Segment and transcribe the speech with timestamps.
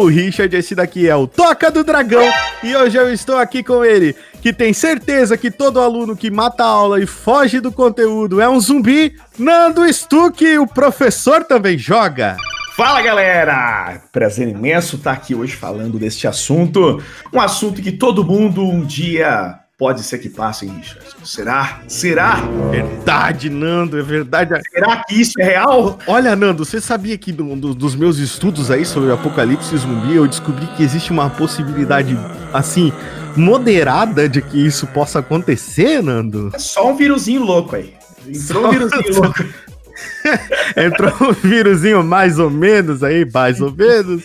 [0.00, 2.26] sou o Richard, esse daqui é o Toca do Dragão
[2.62, 6.64] e hoje eu estou aqui com ele, que tem certeza que todo aluno que mata
[6.64, 12.38] a aula e foge do conteúdo é um zumbi, Nando Stuck, o professor também joga.
[12.74, 14.00] Fala galera!
[14.10, 17.02] Prazer imenso estar aqui hoje falando deste assunto.
[17.30, 21.00] Um assunto que todo mundo um dia pode ser que passe, Richard.
[21.24, 21.80] Será?
[21.88, 22.36] Será?
[22.70, 24.52] Verdade, Nando, é verdade.
[24.70, 25.98] Será que isso é real?
[26.06, 30.14] Olha, Nando, você sabia que do- do- dos meus estudos aí sobre o apocalipse zumbi,
[30.16, 32.14] eu descobri que existe uma possibilidade,
[32.52, 32.92] assim,
[33.34, 36.50] moderada de que isso possa acontecer, Nando?
[36.52, 37.94] É só um vírusinho louco aí.
[38.28, 39.44] Entrou um vírusinho louco.
[40.76, 44.22] Entrou um vírusinho mais ou menos aí, mais ou menos.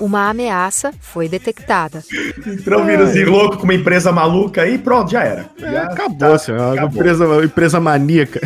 [0.00, 2.04] Uma ameaça foi detectada.
[2.46, 5.46] Entrou um vírusinho louco com uma empresa maluca aí, pronto, já era.
[5.60, 6.58] É, Já acabou, tá, senhor.
[6.58, 7.00] É uma acabou.
[7.00, 8.40] empresa, uma empresa maníaca.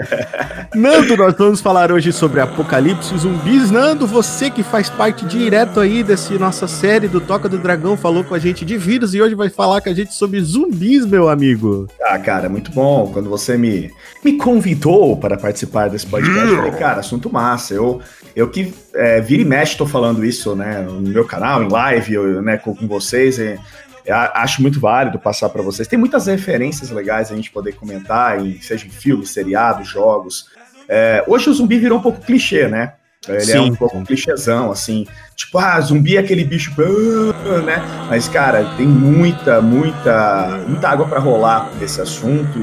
[0.74, 3.70] Nando, nós vamos falar hoje sobre apocalipse zumbis.
[3.70, 8.22] Nando, você que faz parte direto aí dessa nossa série do Toca do Dragão, falou
[8.22, 11.28] com a gente de vírus e hoje vai falar com a gente sobre zumbis, meu
[11.28, 11.88] amigo.
[12.02, 13.10] Ah, cara, muito bom.
[13.12, 13.90] Quando você me,
[14.24, 17.74] me convidou para participar desse podcast, eu falei, cara, assunto massa.
[17.74, 18.00] Eu,
[18.38, 22.14] eu que é, vira e mexe tô falando isso, né, no meu canal, em live,
[22.14, 23.36] eu, né, com, com vocês.
[23.38, 23.58] eu
[24.08, 25.88] a- acho muito válido passar para vocês.
[25.88, 30.46] Tem muitas referências legais a gente poder comentar, em, seja em filmes, seriados, jogos.
[30.88, 32.92] É, hoje o zumbi virou um pouco clichê, né?
[33.26, 35.04] Ele é Sim, um pouco clichêzão, assim.
[35.34, 36.72] Tipo, ah, zumbi é aquele bicho,
[37.66, 37.82] né?
[38.08, 42.56] Mas, cara, tem muita, muita, muita água para rolar nesse assunto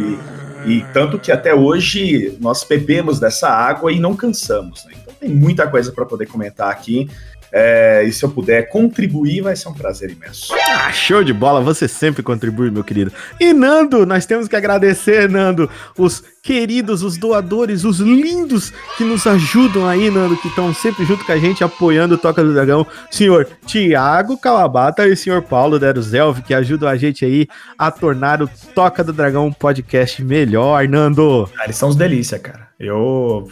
[0.66, 4.94] e, e tanto que até hoje nós bebemos dessa água e não cansamos, né?
[5.25, 7.09] Tem muita coisa para poder comentar aqui.
[7.52, 10.53] É, e se eu puder contribuir, vai ser um prazer imenso.
[10.53, 13.12] Ah, show de bola, você sempre contribui, meu querido.
[13.40, 19.25] E Nando, nós temos que agradecer, Nando, os queridos, os doadores, os lindos que nos
[19.25, 22.85] ajudam aí, Nando, que estão sempre junto com a gente, apoiando o Toca do Dragão.
[23.09, 27.47] Senhor Tiago Calabata e o senhor Paulo Deruzelv, que ajudam a gente aí
[27.80, 31.50] a tornar o Toca do Dragão um podcast melhor, Nando.
[31.58, 32.68] Ah, eles são os delícia, cara.
[32.78, 33.47] Eu,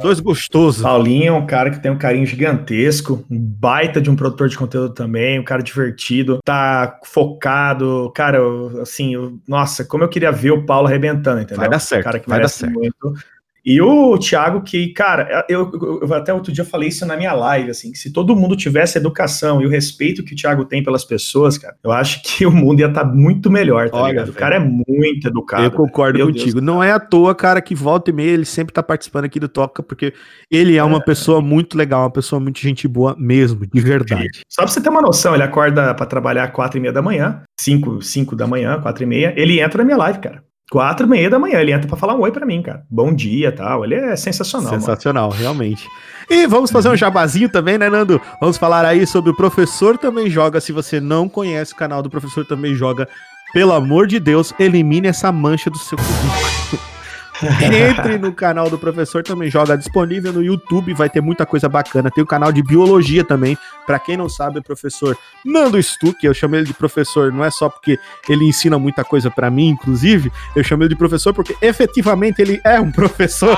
[0.00, 0.82] Dois gostosos.
[0.82, 4.56] Paulinho é um cara que tem um carinho gigantesco, um baita de um produtor de
[4.56, 10.32] conteúdo também, um cara divertido, tá focado, cara, eu, assim, eu- nossa, como eu queria
[10.32, 11.58] ver o Paulo arrebentando, entendeu?
[11.58, 12.72] Vai dar certo, Um cara que vai dar certo.
[12.72, 13.12] muito.
[13.64, 15.70] E o Thiago, que, cara, eu,
[16.02, 18.98] eu- até outro dia falei isso na minha live, assim, que se todo mundo tivesse
[18.98, 22.50] educação e o respeito que o Thiago tem pelas pessoas, cara, eu acho que o
[22.52, 24.28] mundo ia estar muito melhor, tá Olha, ligado?
[24.28, 25.64] O cara é muito educado.
[25.64, 26.52] Eu concordo Meu contigo.
[26.52, 26.62] Deus.
[26.62, 29.48] Não é à toa, cara, que volta e meia ele sempre tá participando aqui do
[29.48, 30.12] Toca, porque
[30.50, 34.42] ele é uma pessoa muito legal, uma pessoa muito gente boa mesmo, de verdade.
[34.46, 37.00] Só pra você ter uma noção, ele acorda pra trabalhar às quatro e meia da
[37.00, 40.43] manhã, cinco, cinco da manhã, quatro e meia, ele entra na minha live, cara.
[40.70, 42.84] Quatro e meia da manhã, ele entra pra falar um oi pra mim, cara.
[42.90, 43.84] Bom dia tal.
[43.84, 44.80] Ele é sensacional, mano.
[44.80, 45.86] Sensacional, realmente.
[46.28, 48.20] E vamos fazer um jabazinho também, né, Nando?
[48.40, 50.60] Vamos falar aí sobre o Professor Também Joga.
[50.60, 53.06] Se você não conhece o canal do Professor Também Joga,
[53.52, 56.82] pelo amor de Deus, elimine essa mancha do seu currículo.
[57.60, 62.10] Entre no canal do Professor Também Joga, disponível no YouTube, vai ter muita coisa bacana.
[62.10, 63.58] Tem o canal de Biologia também.
[63.86, 67.50] Pra quem não sabe, o professor Nando Stuck, eu chamo ele de professor, não é
[67.50, 71.56] só porque ele ensina muita coisa pra mim, inclusive, eu chamo ele de professor porque
[71.60, 73.56] efetivamente ele é um professor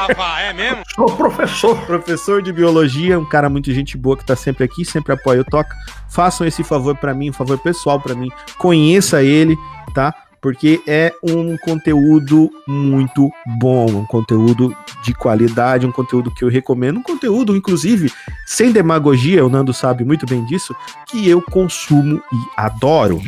[0.95, 1.77] Sou professor.
[1.87, 5.45] professor de biologia, um cara muito gente boa que tá sempre aqui, sempre apoia o
[5.45, 5.75] Toca.
[6.09, 8.31] Façam esse favor pra mim, um favor pessoal pra mim.
[8.59, 9.57] Conheça ele,
[9.95, 10.15] tá?
[10.47, 17.01] Porque é um conteúdo muito bom, um conteúdo de qualidade, um conteúdo que eu recomendo,
[17.01, 18.13] um conteúdo, inclusive,
[18.47, 20.73] sem demagogia, o Nando sabe muito bem disso,
[21.09, 23.21] que eu consumo e adoro.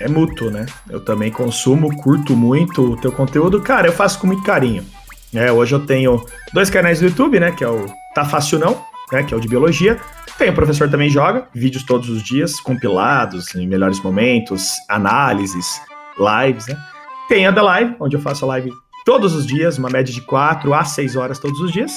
[0.00, 0.66] É mútuo, né?
[0.88, 3.60] Eu também consumo, curto muito o teu conteúdo.
[3.60, 4.86] Cara, eu faço com muito carinho.
[5.34, 6.24] É, hoje eu tenho
[6.54, 7.50] dois canais do YouTube, né?
[7.50, 8.80] Que é o Tá Fácil Não,
[9.10, 9.24] né?
[9.24, 9.98] Que é o de biologia.
[10.38, 15.80] Tem o professor também joga, vídeos todos os dias, compilados, em melhores momentos, análises,
[16.18, 16.76] lives, né?
[17.28, 18.72] Tem a da live, onde eu faço a live
[19.04, 21.92] todos os dias, uma média de 4 a 6 horas todos os dias.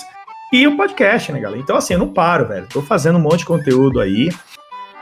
[0.51, 1.61] E o podcast, né, galera?
[1.61, 2.67] Então, assim, eu não paro, velho.
[2.67, 4.29] Tô fazendo um monte de conteúdo aí.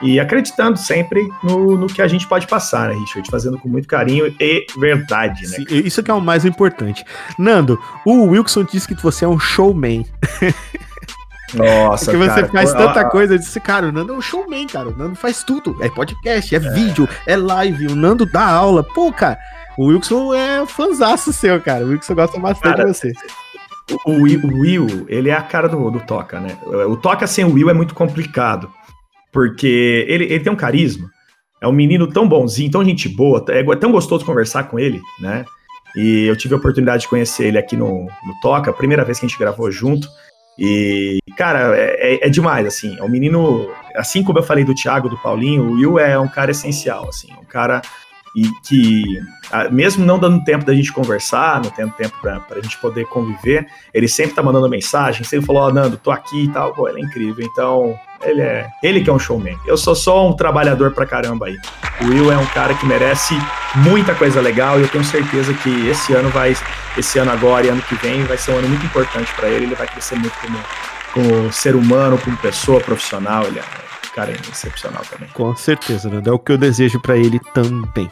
[0.02, 3.30] E acreditando sempre no, no que a gente pode passar, né, Richard?
[3.31, 5.58] Fazendo com muito carinho e verdade, né?
[5.58, 7.04] Sim, Isso que é o mais importante.
[7.40, 10.06] Nando, o Wilson disse que você é um showman.
[11.53, 13.35] Nossa, Porque você cara, faz tanta ó, coisa.
[13.35, 14.89] Eu disse, cara, o Nando é um showman, cara.
[14.89, 15.77] O Nando faz tudo.
[15.81, 17.88] É podcast, é, vídeo, é live.
[17.88, 18.83] O Nando dá aula.
[18.83, 19.39] Pô, cara,
[19.77, 21.85] o Wilson é fanzaço seu, cara.
[21.85, 23.13] O Wilson gosta bastante Cara, de você.
[24.05, 26.57] O, o, o Will, ele é a cara do, do Toca, né?
[26.65, 28.69] O Toca sem o Will é muito complicado.
[29.31, 31.09] Porque ele, ele tem um carisma.
[31.61, 35.45] É um menino tão bonzinho, tão gente boa, é tão gostoso conversar com ele, né?
[35.95, 39.25] E eu tive a oportunidade de conhecer ele aqui no, no Toca, primeira vez que
[39.25, 40.07] a gente gravou junto.
[40.57, 42.98] E, cara, é, é, é, demais, assim.
[43.00, 43.69] É um menino.
[43.95, 47.30] Assim como eu falei do Thiago, do Paulinho, o Will é um cara essencial, assim.
[47.39, 47.81] Um cara
[48.35, 49.03] e que,
[49.71, 53.68] mesmo não dando tempo da gente conversar, não tendo tempo pra, pra gente poder conviver,
[53.94, 56.74] ele sempre tá mandando mensagem, sempre falou, ó, oh, Nando, tô aqui e tal.
[56.74, 57.45] Pô, ele é incrível.
[57.45, 58.69] Então, ele é.
[58.83, 59.57] Ele que é um showman.
[59.65, 61.57] Eu sou só um trabalhador pra caramba aí.
[62.01, 63.33] O Will é um cara que merece
[63.75, 66.56] muita coisa legal e eu tenho certeza que esse ano vai.
[66.97, 69.65] Esse ano agora e ano que vem vai ser um ano muito importante para ele.
[69.65, 70.59] Ele vai crescer muito como,
[71.13, 73.45] como ser humano, como pessoa profissional.
[73.45, 73.87] Ele é
[74.18, 75.30] cara excepcional também.
[75.30, 76.28] Com certeza, Nando.
[76.28, 78.08] É o que eu desejo para ele também.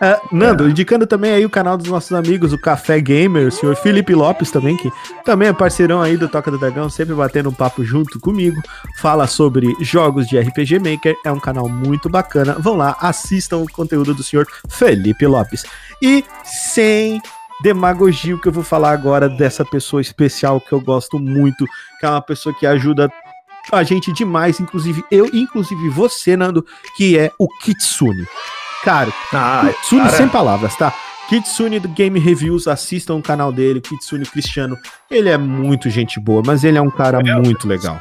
[0.00, 0.70] Uh, Nando, é.
[0.70, 4.52] indicando também aí o canal dos nossos amigos, o Café Gamer, o senhor Felipe Lopes
[4.52, 4.88] também, que
[5.24, 8.62] também é parceirão aí do Toca do Dragão, sempre batendo um papo junto comigo,
[8.98, 12.54] fala sobre jogos de RPG Maker, é um canal muito bacana.
[12.60, 15.64] Vão lá, assistam o conteúdo do senhor Felipe Lopes.
[16.00, 17.20] E sem
[17.60, 21.66] demagogia o que eu vou falar agora dessa pessoa especial que eu gosto muito,
[21.98, 23.10] que é uma pessoa que ajuda
[23.70, 26.64] a gente demais, inclusive eu, inclusive você, Nando,
[26.96, 28.26] que é o Kitsune.
[28.84, 30.16] Cara, ah, Kitsune cara.
[30.16, 30.94] sem palavras, tá?
[31.28, 34.78] Kitsune do Game Reviews, assistam o canal dele, Kitsune Cristiano.
[35.10, 38.00] Ele é muito gente boa, mas ele é um cara Meu muito legal.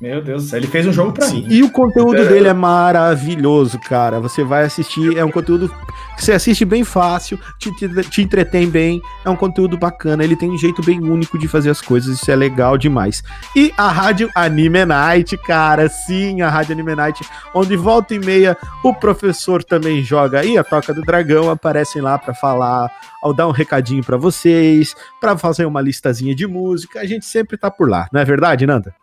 [0.00, 1.42] Meu Deus, ele fez um jogo pra Sim.
[1.42, 1.46] mim.
[1.48, 2.24] E o conteúdo é.
[2.26, 4.20] dele é maravilhoso, cara.
[4.20, 5.72] Você vai assistir, é um conteúdo
[6.16, 10.36] que você assiste bem fácil, te, te, te, entretém bem, é um conteúdo bacana, ele
[10.36, 13.22] tem um jeito bem único de fazer as coisas, isso é legal demais.
[13.54, 17.22] E a rádio Anime Night, cara, sim, a rádio Anime Night,
[17.54, 22.18] onde volta e meia o professor também joga e a Toca do Dragão aparecem lá
[22.18, 22.90] para falar,
[23.22, 27.56] ao dar um recadinho para vocês, para fazer uma listazinha de música, a gente sempre
[27.56, 28.94] tá por lá, não é verdade, Nanda?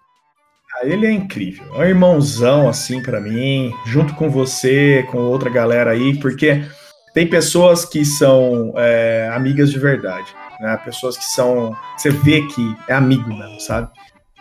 [0.86, 1.66] Ele é incrível.
[1.76, 6.64] É um irmãozão, assim, para mim, junto com você, com outra galera aí, porque
[7.14, 10.28] tem pessoas que são é, amigas de verdade,
[10.60, 10.76] né?
[10.84, 11.76] Pessoas que são.
[11.96, 13.90] Você vê que é amigo mesmo, sabe?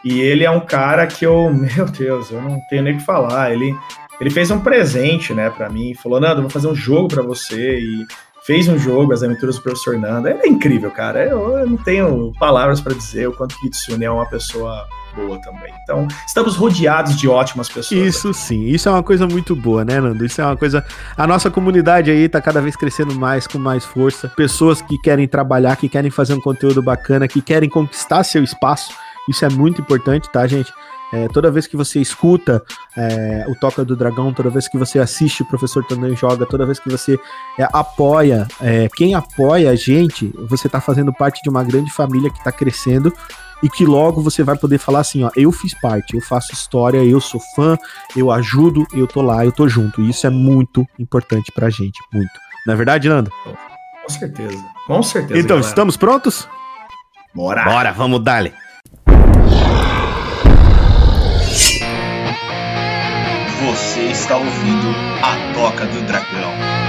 [0.05, 3.05] E ele é um cara que eu, meu Deus, eu não tenho nem o que
[3.05, 3.53] falar.
[3.53, 3.77] Ele,
[4.21, 5.95] ele fez um presente, né, para mim.
[5.95, 7.79] Falou, Nando, vou fazer um jogo para você.
[7.79, 8.07] E
[8.45, 10.29] fez um jogo, As Aventuras do Professor Nando.
[10.29, 11.25] Ele é incrível, cara.
[11.25, 15.73] Eu, eu não tenho palavras para dizer o quanto Kitsune é uma pessoa boa também.
[15.83, 18.01] Então, estamos rodeados de ótimas pessoas.
[18.01, 18.37] Isso aqui.
[18.37, 20.25] sim, isso é uma coisa muito boa, né, Nando?
[20.25, 20.85] Isso é uma coisa.
[21.17, 24.29] A nossa comunidade aí tá cada vez crescendo mais, com mais força.
[24.29, 28.93] Pessoas que querem trabalhar, que querem fazer um conteúdo bacana, que querem conquistar seu espaço.
[29.29, 30.73] Isso é muito importante, tá, gente?
[31.13, 32.63] É, toda vez que você escuta
[32.97, 36.65] é, o Toca do Dragão, toda vez que você assiste o Professor também joga, toda
[36.65, 37.19] vez que você
[37.59, 42.31] é, apoia, é, quem apoia a gente, você está fazendo parte de uma grande família
[42.31, 43.13] que está crescendo
[43.63, 47.05] e que logo você vai poder falar assim, ó, eu fiz parte, eu faço história,
[47.05, 47.79] eu sou fã,
[48.17, 50.01] eu ajudo, eu tô lá, eu tô junto.
[50.01, 52.33] E isso é muito importante pra gente, muito.
[52.67, 53.31] Não é verdade, Nando?
[54.03, 54.65] Com certeza.
[54.87, 55.39] Com certeza.
[55.39, 55.69] Então, galera.
[55.69, 56.49] estamos prontos?
[57.35, 57.65] Bora.
[57.65, 58.39] Bora, vamos dar
[63.65, 64.89] Você está ouvindo
[65.23, 66.82] a Toca do Dragão.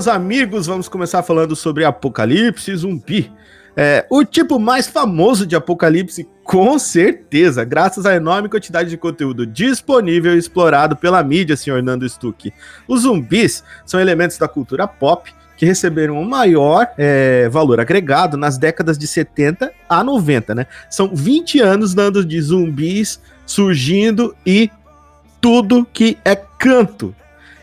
[0.00, 3.30] Meus amigos, vamos começar falando sobre Apocalipse Zumbi.
[3.76, 9.46] É, o tipo mais famoso de Apocalipse, com certeza, graças à enorme quantidade de conteúdo
[9.46, 12.50] disponível e explorado pela mídia, senhor Nando Stuck.
[12.88, 18.56] Os zumbis são elementos da cultura pop que receberam um maior é, valor agregado nas
[18.56, 20.66] décadas de 70 a 90, né?
[20.88, 24.70] São 20 anos dando de zumbis surgindo e
[25.42, 27.14] tudo que é canto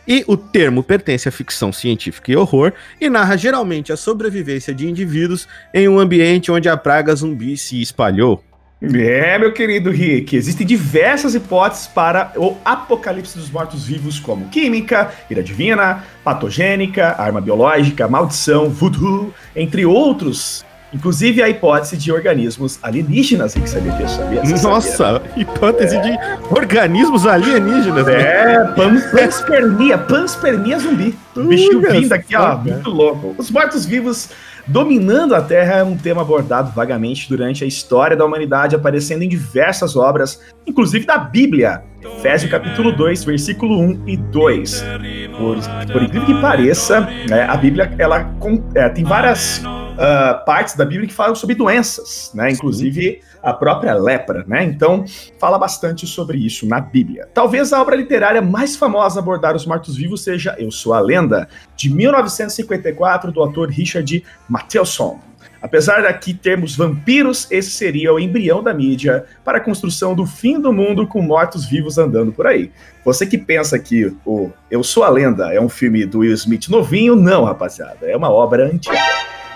[0.07, 4.87] e o termo pertence à ficção científica e horror e narra geralmente a sobrevivência de
[4.87, 8.43] indivíduos em um ambiente onde a praga zumbi se espalhou.
[8.79, 15.41] É, meu querido Rick, existem diversas hipóteses para o apocalipse dos mortos-vivos, como química, ira
[15.41, 23.63] divina, patogênica, arma biológica, maldição, voodoo, entre outros Inclusive a hipótese de organismos alienígenas, hein,
[23.63, 24.41] que sabia disso, sabia?
[24.45, 25.21] Você Nossa, sabia?
[25.35, 26.17] hipótese de
[26.49, 28.05] organismos alienígenas.
[28.05, 28.13] né?
[28.21, 31.13] É, pan- panspermia, panspermia zumbi.
[31.35, 33.35] Bichinho vindo aqui, ó, muito louco.
[33.37, 34.29] Os mortos-vivos
[34.65, 39.29] dominando a Terra é um tema abordado vagamente durante a história da humanidade, aparecendo em
[39.29, 41.83] diversas obras, inclusive da Bíblia.
[42.01, 44.85] Efésios capítulo 2, versículo 1 e 2.
[45.37, 45.57] Por,
[45.91, 48.29] por incrível que pareça, né, a Bíblia ela
[48.73, 49.61] é, tem várias
[49.97, 52.51] ah, partes da Bíblia que falam sobre doenças, né?
[52.51, 54.63] Inclusive a própria lepra, né?
[54.63, 55.05] Então,
[55.39, 57.27] fala bastante sobre isso na Bíblia.
[57.33, 61.47] Talvez a obra literária mais famosa a abordar os mortos-vivos seja Eu Sou a Lenda,
[61.75, 65.19] de 1954, do autor Richard Matheson.
[65.61, 70.59] Apesar daqui termos vampiros, esse seria o embrião da mídia para a construção do fim
[70.61, 72.71] do mundo com mortos-vivos andando por aí.
[73.03, 76.67] Você que pensa que o Eu Sou a Lenda é um filme do Will Smith
[76.69, 78.05] novinho, não, rapaziada.
[78.05, 78.97] É uma obra antiga.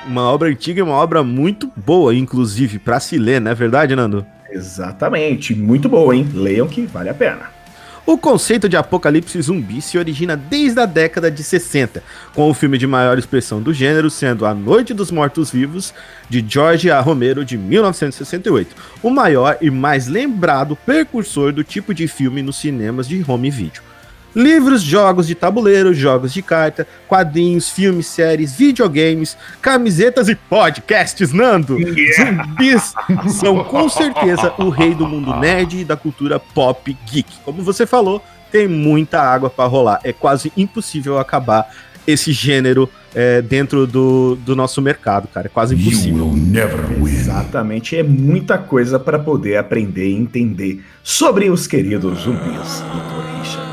[0.06, 3.96] Uma obra antiga e uma obra muito boa, inclusive, pra se ler, não é verdade,
[3.96, 4.26] Nando?
[4.50, 6.28] Exatamente, muito boa, hein?
[6.34, 7.62] Leiam que vale a pena.
[8.04, 12.04] O conceito de apocalipse zumbi se origina desde a década de 60,
[12.34, 15.94] com o filme de maior expressão do gênero sendo A Noite dos Mortos-Vivos,
[16.28, 17.00] de George A.
[17.00, 23.08] Romero, de 1968, o maior e mais lembrado precursor do tipo de filme nos cinemas
[23.08, 23.91] de home video.
[24.36, 31.78] Livros, jogos de tabuleiro, jogos de carta, quadrinhos, filmes, séries, videogames, camisetas e podcasts, Nando!
[32.16, 32.94] Zumbis
[33.40, 37.30] são com certeza o rei do mundo nerd e da cultura pop geek.
[37.44, 40.00] Como você falou, tem muita água pra rolar.
[40.04, 41.70] É quase impossível acabar
[42.08, 45.48] esse gênero é, dentro do, do nosso mercado, cara.
[45.48, 46.26] É quase You impossível.
[46.28, 47.12] will never win.
[47.14, 53.40] Exatamente, é muita coisa para poder aprender e entender sobre os queridos zumbis, Dr.
[53.40, 53.71] Richard.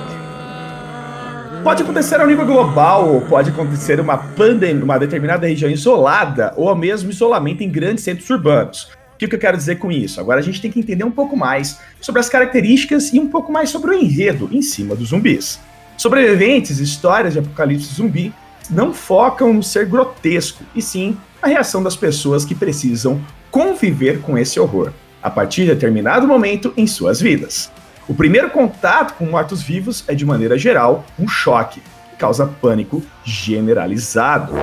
[1.69, 7.11] Pode acontecer ao nível global, pode acontecer uma pandemia, uma determinada região isolada, ou mesmo
[7.11, 8.85] isolamento em grandes centros urbanos.
[9.15, 10.19] O que que eu quero dizer com isso?
[10.19, 13.53] Agora a gente tem que entender um pouco mais sobre as características e um pouco
[13.53, 15.61] mais sobre o enredo em cima dos zumbis.
[15.99, 18.33] Sobreviventes, histórias de apocalipse zumbi
[18.71, 23.21] não focam no ser grotesco, e sim na reação das pessoas que precisam
[23.51, 24.91] conviver com esse horror,
[25.23, 27.71] a partir de determinado momento em suas vidas.
[28.09, 34.55] O primeiro contato com mortos-vivos é, de maneira geral, um choque, que causa pânico generalizado.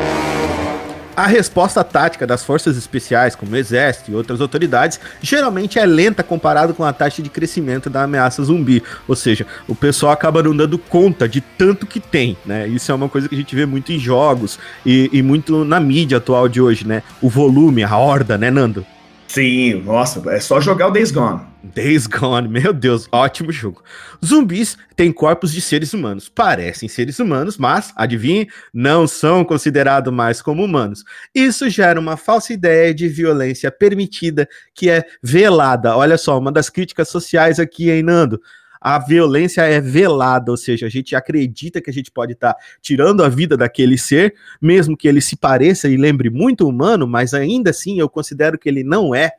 [1.15, 6.23] A resposta tática das forças especiais, como o exército e outras autoridades, geralmente é lenta
[6.23, 8.83] comparado com a taxa de crescimento da ameaça zumbi.
[9.07, 12.67] Ou seja, o pessoal acaba não dando conta de tanto que tem, né?
[12.67, 15.79] Isso é uma coisa que a gente vê muito em jogos e, e muito na
[15.79, 17.03] mídia atual de hoje, né?
[17.21, 18.85] O volume, a horda, né, Nando?
[19.27, 21.41] Sim, nossa, é só jogar o Days Gone.
[21.73, 23.83] Days Gone, meu Deus, ótimo jogo.
[24.23, 30.41] Zumbis têm corpos de seres humanos, parecem seres humanos, mas, adivinhe, não são considerados mais
[30.41, 31.03] como humanos.
[31.33, 35.97] Isso gera uma falsa ideia de violência permitida que é velada.
[35.97, 38.39] Olha só, uma das críticas sociais aqui, hein, Nando?
[38.87, 43.23] A violência é velada, ou seja, a gente acredita que a gente pode estar tirando
[43.23, 47.71] a vida daquele ser, mesmo que ele se pareça e lembre muito humano, mas ainda
[47.71, 49.31] assim eu considero que ele não é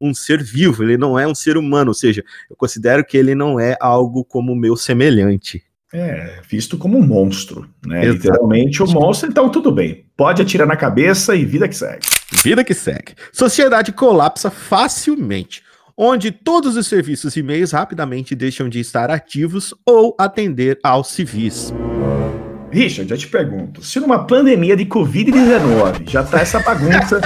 [0.00, 3.34] um ser vivo, ele não é um ser humano, ou seja, eu considero que ele
[3.34, 5.64] não é algo como o meu semelhante.
[5.92, 8.04] É, visto como um monstro, né?
[8.04, 10.06] Literalmente o monstro, então tudo bem.
[10.16, 12.06] Pode atirar na cabeça e vida que segue.
[12.44, 13.16] Vida que segue.
[13.32, 15.64] Sociedade colapsa facilmente,
[15.96, 21.72] onde todos os serviços e meios rapidamente deixam de estar ativos ou atender aos civis.
[22.70, 27.20] Richard, eu te pergunto, se numa pandemia de Covid-19 já tá essa bagunça,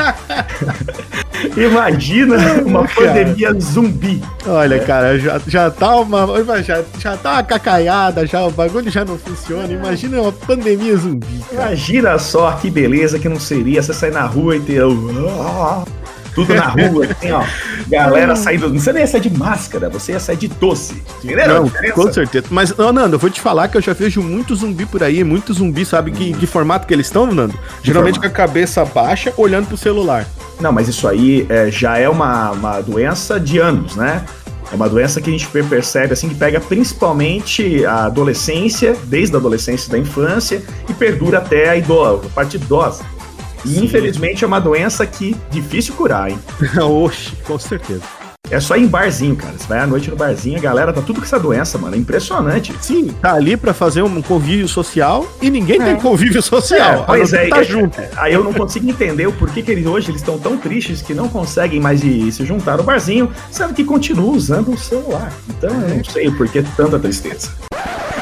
[1.56, 2.94] imagina uma Cara.
[3.12, 4.20] pandemia zumbi.
[4.44, 6.26] Olha, cara, já, já tá uma.
[6.64, 9.72] Já, já tá uma cacaiada, já, o bagulho já não funciona.
[9.72, 11.38] Imagina uma pandemia zumbi.
[11.48, 11.66] cara.
[11.68, 14.82] Imagina só que beleza que não seria você sair na rua e ter
[16.36, 17.42] tudo na rua, assim, ó.
[17.88, 18.68] Galera saindo.
[18.68, 21.02] Não você nem ia sair de máscara, você ia sair de doce.
[21.24, 22.46] Entenderam a Não, com certeza.
[22.50, 25.24] Mas, ô, Nando, eu vou te falar que eu já vejo muito zumbi por aí.
[25.24, 27.58] Muito zumbi, sabe que, que formato que eles estão, Nando?
[27.82, 30.26] Geralmente com a cabeça baixa, olhando pro celular.
[30.60, 34.22] Não, mas isso aí é, já é uma, uma doença de anos, né?
[34.70, 39.34] É uma doença que a gente per- percebe assim que pega principalmente a adolescência, desde
[39.34, 43.04] a adolescência e da infância, e perdura até a idosa, a parte idosa.
[43.64, 43.84] E Sim.
[43.84, 46.38] infelizmente é uma doença que difícil curar, hein?
[46.80, 48.02] Oxi, com certeza.
[48.48, 49.54] É só ir em barzinho, cara.
[49.58, 51.96] Você vai à noite no barzinho, a galera tá tudo com essa doença, mano.
[51.96, 52.72] É impressionante.
[52.80, 57.02] Sim, tá ali pra fazer um convívio social e ninguém tem convívio social.
[57.02, 58.00] É, pois é, tá é, junto.
[58.16, 61.12] Aí eu não consigo entender o porquê que eles hoje eles estão tão tristes que
[61.12, 65.32] não conseguem mais ir se juntar no barzinho, sendo que continuam usando o celular.
[65.48, 67.50] Então eu não sei o porquê tanta tristeza.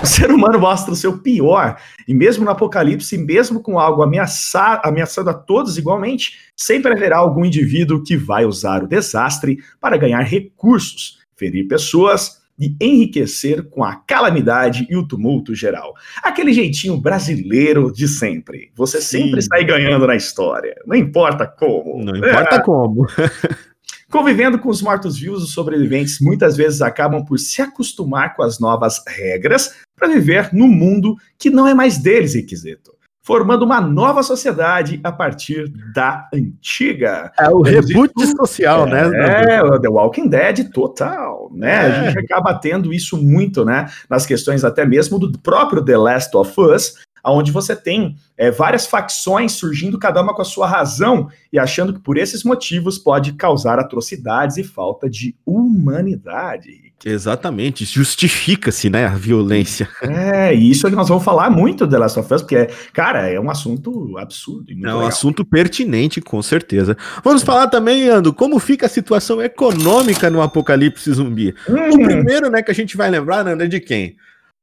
[0.03, 1.76] O ser humano mostra o seu pior,
[2.07, 7.45] e mesmo no apocalipse, mesmo com algo ameaçar, ameaçando a todos igualmente, sempre haverá algum
[7.45, 13.97] indivíduo que vai usar o desastre para ganhar recursos, ferir pessoas e enriquecer com a
[13.97, 15.93] calamidade e o tumulto geral.
[16.23, 18.71] Aquele jeitinho brasileiro de sempre.
[18.76, 19.23] Você Sim.
[19.25, 22.05] sempre sai ganhando na história, não importa como.
[22.05, 22.61] Não importa É.
[22.61, 23.07] como.
[24.14, 29.02] Convivendo com os mortos-vivos, os sobreviventes muitas vezes acabam por se acostumar com as novas
[29.09, 32.92] regras para viver no mundo que não é mais deles requisito,
[33.25, 37.33] formando uma nova sociedade a partir da antiga.
[37.37, 39.00] É o reboot social, né?
[39.49, 41.73] É, o The Walking Dead total, né?
[41.73, 41.78] É.
[41.80, 43.90] A gente acaba tendo isso muito, né?
[44.09, 46.94] Nas questões até mesmo do próprio The Last of Us,
[47.33, 51.93] onde você tem é, várias facções surgindo, cada uma com a sua razão, e achando
[51.93, 56.93] que por esses motivos pode causar atrocidades e falta de humanidade.
[57.04, 59.87] Exatamente, justifica-se, né, a violência.
[60.00, 62.69] É, e isso é que nós vamos falar muito do The Last of Us, porque,
[62.95, 64.71] cara, é um assunto absurdo.
[64.71, 65.07] É um legal.
[65.07, 66.97] assunto pertinente, com certeza.
[67.23, 71.54] Vamos falar também, Ando, como fica a situação econômica no apocalipse zumbi.
[71.69, 74.16] O Hum, primeiro, né, que a gente vai lembrar, Nando, é de quem?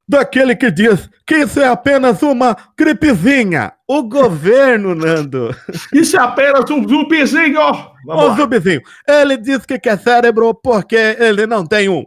[0.08, 3.72] Daquele que diz que isso é apenas uma gripezinha.
[3.88, 5.54] O governo, Nando.
[5.92, 7.58] isso é apenas um zumbizinho!
[8.04, 8.36] Vamos O lá.
[8.36, 8.80] zumbizinho.
[9.06, 12.04] Ele diz que quer cérebro porque ele não tem um.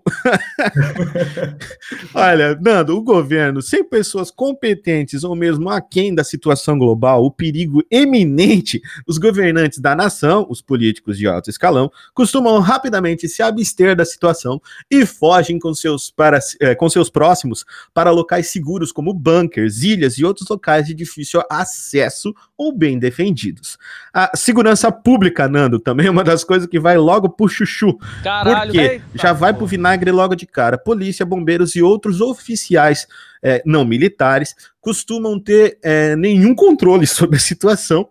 [2.13, 7.81] Olha, Nando, o governo, sem pessoas competentes ou mesmo aquém da situação global, o perigo
[7.89, 14.03] eminente, os governantes da nação, os políticos de alto escalão, costumam rapidamente se abster da
[14.03, 17.63] situação e fogem com seus, para, eh, com seus próximos
[17.93, 23.77] para locais seguros como bunkers, ilhas e outros locais de difícil acesso ou bem defendidos.
[24.13, 27.97] A segurança pública, Nando, também é uma das coisas que vai logo pro chuchu.
[28.23, 29.01] Caralho, Porque véi.
[29.15, 30.77] já vai pro vinagre logo de cara.
[30.77, 33.07] Polícia, bombeiros e outros oficiais
[33.41, 38.09] eh, não militares costumam ter eh, nenhum controle sobre a situação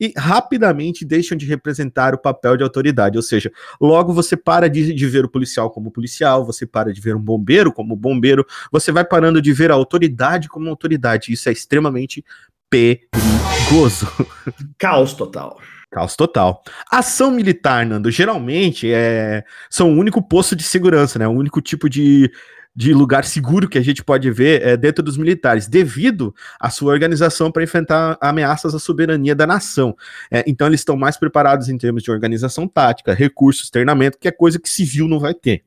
[0.00, 3.18] e rapidamente deixam de representar o papel de autoridade.
[3.18, 7.00] Ou seja, logo você para de, de ver o policial como policial, você para de
[7.00, 11.32] ver um bombeiro como bombeiro, você vai parando de ver a autoridade como autoridade.
[11.32, 12.24] Isso é extremamente
[12.70, 14.08] perigoso.
[14.78, 15.60] Caos total.
[15.90, 16.62] Caos total.
[16.88, 21.26] Ação militar, Nando, geralmente é, são o único posto de segurança, né?
[21.26, 22.30] O único tipo de,
[22.74, 26.92] de lugar seguro que a gente pode ver é dentro dos militares, devido à sua
[26.92, 29.96] organização para enfrentar ameaças à soberania da nação.
[30.30, 34.32] É, então, eles estão mais preparados em termos de organização tática, recursos, treinamento, que é
[34.32, 35.64] coisa que civil não vai ter.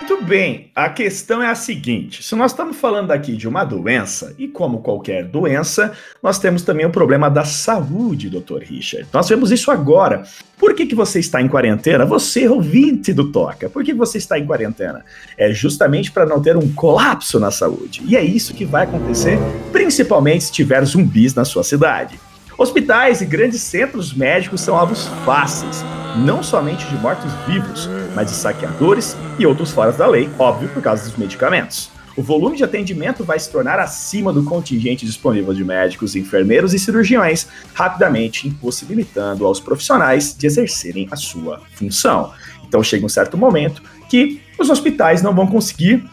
[0.00, 4.32] Muito bem, a questão é a seguinte: se nós estamos falando aqui de uma doença,
[4.38, 8.62] e como qualquer doença, nós temos também o problema da saúde, Dr.
[8.62, 9.08] Richard.
[9.12, 10.22] Nós vemos isso agora.
[10.56, 12.06] Por que, que você está em quarentena?
[12.06, 15.04] Você, ouvinte do Toca, por que você está em quarentena?
[15.36, 18.02] É justamente para não ter um colapso na saúde.
[18.06, 19.38] E é isso que vai acontecer,
[19.72, 22.18] principalmente se tiver zumbis na sua cidade.
[22.56, 25.84] Hospitais e grandes centros médicos são alvos fáceis,
[26.16, 31.04] não somente de mortos-vivos, mas de saqueadores e outros fora da lei, óbvio, por causa
[31.04, 31.88] dos medicamentos.
[32.16, 36.80] O volume de atendimento vai se tornar acima do contingente disponível de médicos, enfermeiros e
[36.80, 42.32] cirurgiões, rapidamente impossibilitando aos profissionais de exercerem a sua função.
[42.66, 46.04] Então chega um certo momento que os hospitais não vão conseguir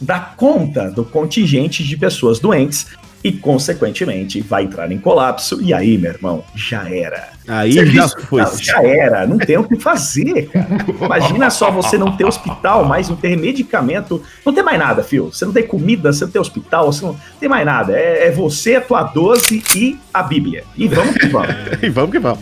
[0.00, 2.86] dar conta do contingente de pessoas doentes
[3.22, 5.60] e, consequentemente, vai entrar em colapso.
[5.60, 7.28] E aí, meu irmão, já era.
[7.46, 8.42] Aí Serviço- já foi.
[8.60, 10.66] Já era, não tem o que fazer, cara.
[11.04, 15.26] Imagina só você não ter hospital, mais não ter medicamento, não tem mais nada, fio.
[15.32, 17.92] Você não tem comida, você não tem hospital, você não tem mais nada.
[17.92, 20.64] É, é você, a tua 12 e a Bíblia.
[20.76, 21.50] E vamos que vamos.
[21.82, 22.40] E vamos que vamos.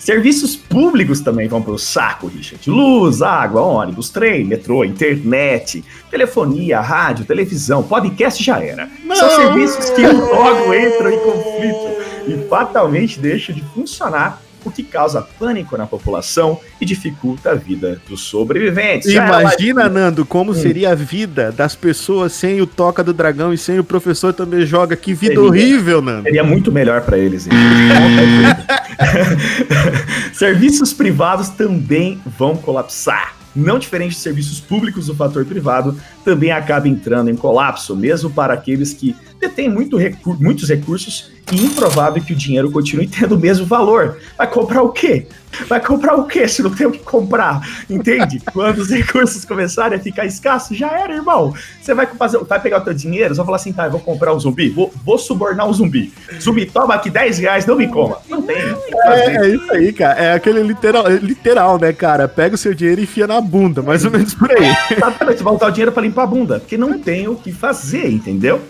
[0.00, 2.68] Serviços públicos também vão pro saco, Richard.
[2.70, 8.88] Luz, água, ônibus, trem, metrô, internet, telefonia, rádio, televisão, podcast já era.
[9.14, 9.36] São Não!
[9.36, 11.90] serviços que logo entram em conflito
[12.26, 18.00] e fatalmente deixam de funcionar, o que causa pânico na população e dificulta a vida
[18.08, 19.08] dos sobreviventes.
[19.10, 20.54] Imagina, Nando, como Hum.
[20.54, 24.64] seria a vida das pessoas sem o Toca do Dragão e sem o professor também
[24.66, 24.96] joga.
[24.96, 25.48] Que vida Seria.
[25.48, 26.22] horrível, Nando.
[26.24, 27.48] Seria muito melhor para eles.
[30.32, 33.36] serviços privados também vão colapsar.
[33.54, 38.54] Não diferente de serviços públicos, o fator privado também acaba entrando em colapso, mesmo para
[38.54, 39.16] aqueles que
[39.56, 44.18] tem muito recur muitos recursos improvável que o dinheiro continue tendo o mesmo valor.
[44.36, 45.26] Vai comprar o quê?
[45.68, 47.60] Vai comprar o quê se não tem o que comprar?
[47.88, 48.40] Entende?
[48.52, 51.52] Quando os recursos começarem a ficar escassos, já era, irmão.
[51.80, 54.32] Você vai, fazer, vai pegar o teu dinheiro, só falar assim, tá, eu vou comprar
[54.32, 56.12] um zumbi, vou, vou subornar um zumbi.
[56.40, 58.18] Zumbi, toma aqui 10 reais, não me coma.
[58.28, 58.56] Não tem.
[58.56, 60.20] É, é isso aí, cara.
[60.20, 62.28] É aquele literal, literal, né, cara?
[62.28, 64.74] Pega o seu dinheiro e enfia na bunda, mais ou menos por aí.
[64.90, 68.08] Exatamente, vai usar o dinheiro pra limpar a bunda, porque não tem o que fazer,
[68.08, 68.60] entendeu?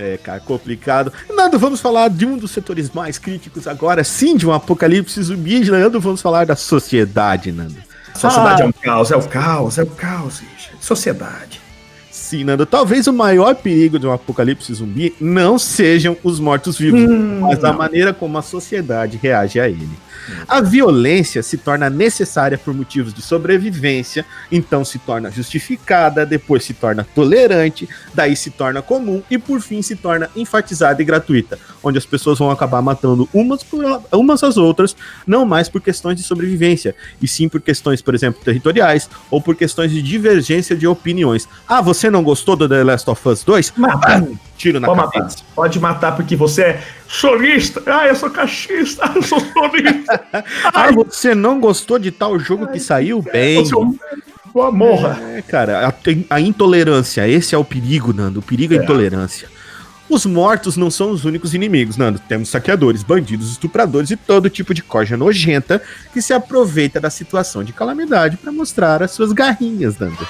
[0.00, 1.12] É, cara, complicado.
[1.28, 5.60] Nando, vamos falar de um dos setores mais críticos agora, sim, de um apocalipse zumbi.
[5.70, 7.76] Nando, vamos falar da sociedade, Nando.
[8.14, 10.42] Sociedade ah, é um caos, é o caos, é o caos,
[10.80, 11.60] Sociedade.
[12.10, 12.64] Sim, Nando.
[12.64, 17.72] Talvez o maior perigo de um apocalipse zumbi não sejam os mortos-vivos, hum, mas a
[17.74, 19.90] maneira como a sociedade reage a ele.
[20.48, 26.74] A violência se torna necessária por motivos de sobrevivência, então se torna justificada, depois se
[26.74, 31.98] torna tolerante, daí se torna comum e por fim se torna enfatizada e gratuita, onde
[31.98, 36.22] as pessoas vão acabar matando umas, por, umas às outras, não mais por questões de
[36.22, 41.48] sobrevivência, e sim por questões, por exemplo, territoriais ou por questões de divergência de opiniões.
[41.66, 43.72] Ah, você não gostou do The Last of Us 2?
[43.76, 44.49] Mata.
[44.60, 45.22] Tiro na Pode cabeça.
[45.22, 45.54] Matar.
[45.54, 47.82] Pode matar porque você é solista.
[47.86, 49.06] Ah, eu sou cachista.
[49.06, 50.22] Ah, eu sou solista.
[50.64, 53.22] ah, você não gostou de tal jogo Ai, que saiu?
[53.22, 53.64] Bem.
[54.52, 55.18] Boa morra.
[55.34, 55.94] É, cara, a,
[56.34, 58.40] a, intolerância, esse é o perigo, Nando.
[58.40, 58.84] O perigo é a é.
[58.84, 59.48] intolerância.
[60.10, 62.18] Os mortos não são os únicos inimigos, Nando.
[62.18, 65.80] Temos saqueadores, bandidos, estupradores e todo tipo de corja nojenta
[66.12, 70.26] que se aproveita da situação de calamidade para mostrar as suas garrinhas, Nando.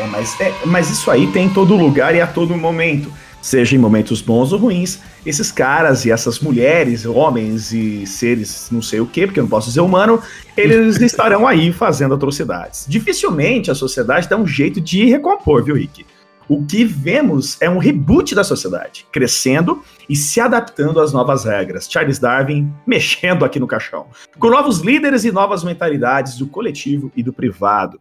[0.00, 3.12] É, mas, é, mas isso aí tem em todo lugar e a todo momento.
[3.42, 8.82] Seja em momentos bons ou ruins, esses caras e essas mulheres, homens e seres, não
[8.82, 10.20] sei o que, porque eu não posso dizer humano,
[10.56, 12.84] eles estarão aí fazendo atrocidades.
[12.88, 16.04] Dificilmente a sociedade dá um jeito de recompor, viu, Rick?
[16.48, 21.88] O que vemos é um reboot da sociedade, crescendo e se adaptando às novas regras.
[21.88, 24.08] Charles Darwin mexendo aqui no caixão.
[24.36, 28.00] Com novos líderes e novas mentalidades do coletivo e do privado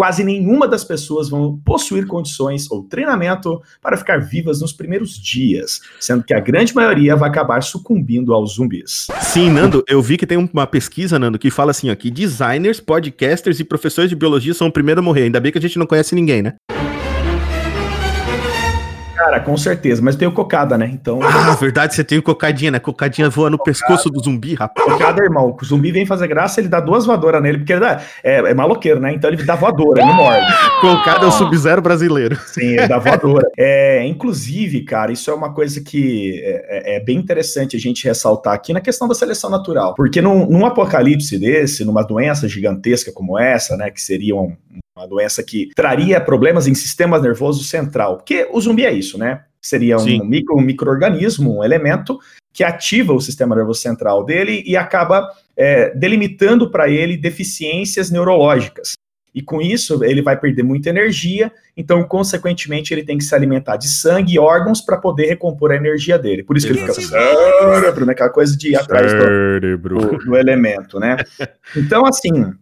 [0.00, 5.82] quase nenhuma das pessoas vão possuir condições ou treinamento para ficar vivas nos primeiros dias,
[6.00, 9.08] sendo que a grande maioria vai acabar sucumbindo aos zumbis.
[9.20, 12.80] Sim, Nando, eu vi que tem uma pesquisa, Nando, que fala assim, ó, que designers,
[12.80, 15.24] podcasters e professores de biologia são o primeiro a morrer.
[15.24, 16.54] Ainda bem que a gente não conhece ninguém, né?
[19.20, 20.88] Cara, com certeza, mas tem o cocada, né?
[20.90, 21.20] Então.
[21.22, 22.78] Ah, verdade, você tem cocadinha, né?
[22.78, 23.78] Cocadinha voa no cocada.
[23.78, 24.90] pescoço do zumbi, rapaz.
[24.90, 25.54] Cocada, irmão.
[25.60, 28.54] O zumbi vem fazer graça, ele dá duas voadoras nele, porque ele dá, é, é
[28.54, 29.12] maloqueiro, né?
[29.12, 30.46] Então ele dá voadora, ele morde.
[30.80, 32.34] Cocada é o sub-zero brasileiro.
[32.46, 33.46] Sim, ele dá voadora.
[33.58, 38.06] É, inclusive, cara, isso é uma coisa que é, é, é, bem interessante a gente
[38.06, 39.94] ressaltar aqui na questão da seleção natural.
[39.96, 43.90] Porque num, num apocalipse desse, numa doença gigantesca como essa, né?
[43.90, 44.56] Que seria um,
[45.00, 48.18] uma doença que traria problemas em sistema nervoso central.
[48.18, 49.42] Porque o zumbi é isso, né?
[49.60, 52.18] Seria um, micro, um microorganismo, um elemento
[52.52, 58.94] que ativa o sistema nervoso central dele e acaba é, delimitando para ele deficiências neurológicas.
[59.32, 63.76] E com isso, ele vai perder muita energia, então, consequentemente, ele tem que se alimentar
[63.76, 66.42] de sangue e órgãos para poder recompor a energia dele.
[66.42, 68.12] Por isso que ele fica cérebro, né?
[68.12, 71.16] Aquela coisa de ir atrás do, do, do elemento, né?
[71.76, 72.52] Então, assim,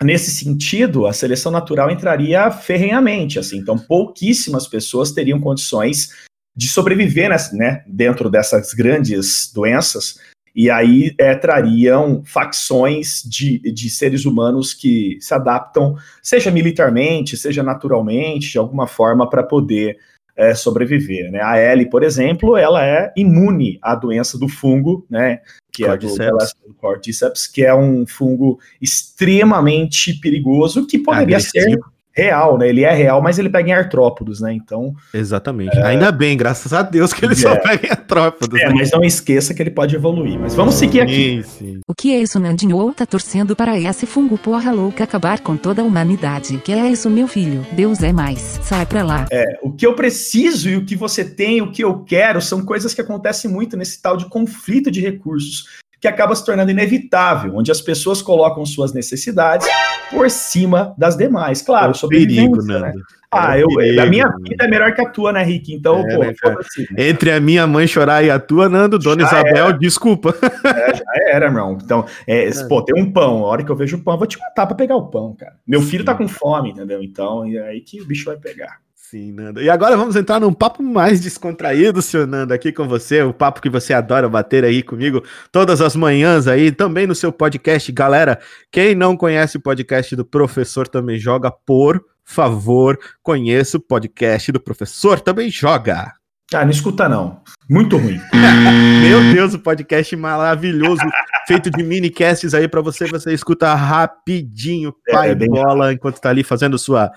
[0.00, 6.10] nesse sentido, a seleção natural entraria ferrenhamente, assim, então pouquíssimas pessoas teriam condições
[6.54, 10.18] de sobreviver né, dentro dessas grandes doenças,
[10.54, 17.62] e aí é, trariam facções de, de seres humanos que se adaptam, seja militarmente, seja
[17.62, 19.96] naturalmente, de alguma forma, para poder
[20.42, 21.30] é, sobreviver.
[21.30, 21.40] Né?
[21.40, 25.40] A Ellie, por exemplo, ela é imune à doença do fungo, né?
[25.72, 26.54] Que Cordyceps.
[26.64, 31.70] é do Cordyceps, que é um fungo extremamente perigoso que poderia Agressivo.
[31.70, 32.68] ser real, né?
[32.68, 34.52] Ele é real, mas ele pega em artrópodos, né?
[34.52, 34.94] Então.
[35.12, 35.76] Exatamente.
[35.76, 35.82] É...
[35.84, 37.36] Ainda bem, graças a Deus que ele é...
[37.36, 38.60] só pega em artrópodos.
[38.60, 38.74] É, né?
[38.76, 40.38] mas não esqueça que ele pode evoluir.
[40.38, 41.42] Mas vamos seguir aqui.
[41.42, 41.80] Sim, sim.
[41.88, 42.92] O que é isso, Nandinho?
[42.94, 46.58] Tá torcendo para esse fungo porra louca acabar com toda a humanidade.
[46.58, 47.64] Que é isso, meu filho?
[47.72, 48.60] Deus é mais.
[48.62, 49.26] Sai pra lá.
[49.30, 52.64] É, o que eu preciso e o que você tem, o que eu quero, são
[52.64, 57.54] coisas que acontecem muito nesse tal de conflito de recursos que acaba se tornando inevitável,
[57.54, 59.68] onde as pessoas colocam suas necessidades
[60.10, 61.62] por cima das demais.
[61.62, 62.92] Claro, é perigo, né?
[63.30, 65.72] Ah, eu, perigo, a minha vida é melhor que a tua, né, Rick?
[65.72, 69.22] Então, é, pô, né, assim, Entre a minha mãe chorar e a tua, Nando, Dona
[69.22, 69.78] Isabel, era.
[69.78, 70.34] desculpa.
[70.64, 71.78] É, já era, irmão.
[71.82, 73.44] Então, é, é, pô, tem um pão.
[73.44, 75.34] A hora que eu vejo o pão, eu vou te matar pra pegar o pão,
[75.34, 75.54] cara.
[75.66, 77.02] Meu filho tá com fome, entendeu?
[77.02, 78.78] Então, é aí que o bicho vai pegar.
[79.12, 79.60] Sim, Nando.
[79.60, 83.60] E agora vamos entrar num papo mais descontraído, senhor Nando, aqui com você, o papo
[83.60, 85.22] que você adora bater aí comigo
[85.52, 87.92] todas as manhãs aí, também no seu podcast.
[87.92, 94.50] Galera, quem não conhece o podcast do Professor Também Joga, por favor, conheça o podcast
[94.50, 96.14] do Professor Também Joga.
[96.54, 97.42] Ah, não escuta não.
[97.68, 98.18] Muito ruim.
[99.02, 101.02] Meu Deus, o podcast maravilhoso,
[101.46, 106.18] feito de minicasts aí pra você, você escuta rapidinho, É, pai é bem bola, enquanto
[106.18, 107.10] tá ali fazendo sua,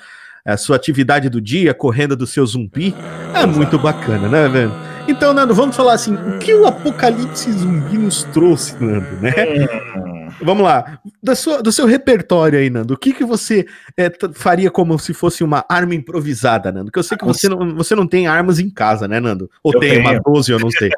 [0.46, 2.96] a sua atividade do dia, correndo do seu zumbi.
[3.34, 4.72] É muito bacana, né, velho?
[5.08, 9.34] Então, Nando, vamos falar assim, o que o apocalipse zumbi nos trouxe, Nando, né?
[10.42, 13.66] Vamos lá, da sua, do seu repertório aí, Nando, o que, que você
[13.98, 16.92] é, faria como se fosse uma arma improvisada, Nando?
[16.92, 19.50] Que eu sei que você não, você não tem armas em casa, né, Nando?
[19.64, 20.22] Ou Eu tem uma tenho.
[20.24, 20.90] 12, eu não sei.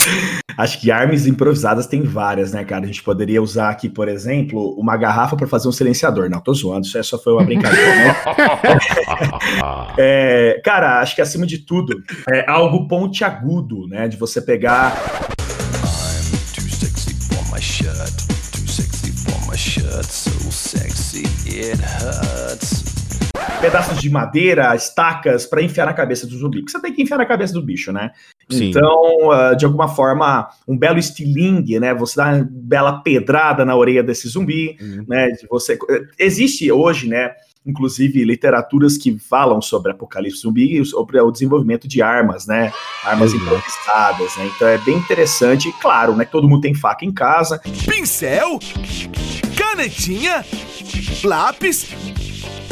[0.56, 2.84] Acho que armas improvisadas tem várias, né, cara?
[2.84, 6.28] A gente poderia usar aqui, por exemplo, uma garrafa para fazer um silenciador.
[6.28, 8.16] Não, tô zoando, isso aí só foi uma brincadeira, né?
[9.98, 14.08] É, cara, acho que acima de tudo, é algo pontiagudo, né?
[14.08, 14.94] De você pegar
[20.70, 22.84] sexy it hurts.
[23.60, 26.60] pedaços de madeira, estacas, para enfiar na cabeça do zumbi.
[26.60, 28.12] Porque você tem que enfiar na cabeça do bicho, né?
[28.48, 28.68] Sim.
[28.70, 31.92] Então, ah, de alguma forma, um belo estilingue, né?
[31.94, 35.04] Você dá uma bela pedrada na orelha desse zumbi, Uhum.
[35.08, 35.28] né?
[35.30, 35.76] De você
[36.18, 37.32] existe hoje, né?
[37.66, 42.72] Inclusive literaturas que falam sobre apocalipse zumbi e sobre o desenvolvimento de armas, né?
[43.04, 43.44] Armas Exato.
[43.44, 44.50] improvisadas, né?
[44.54, 45.68] Então é bem interessante.
[45.68, 46.24] E claro, né?
[46.24, 47.60] Todo mundo tem faca em casa.
[47.86, 48.58] pincel,
[49.70, 50.44] canetinha,
[51.22, 51.86] lápis,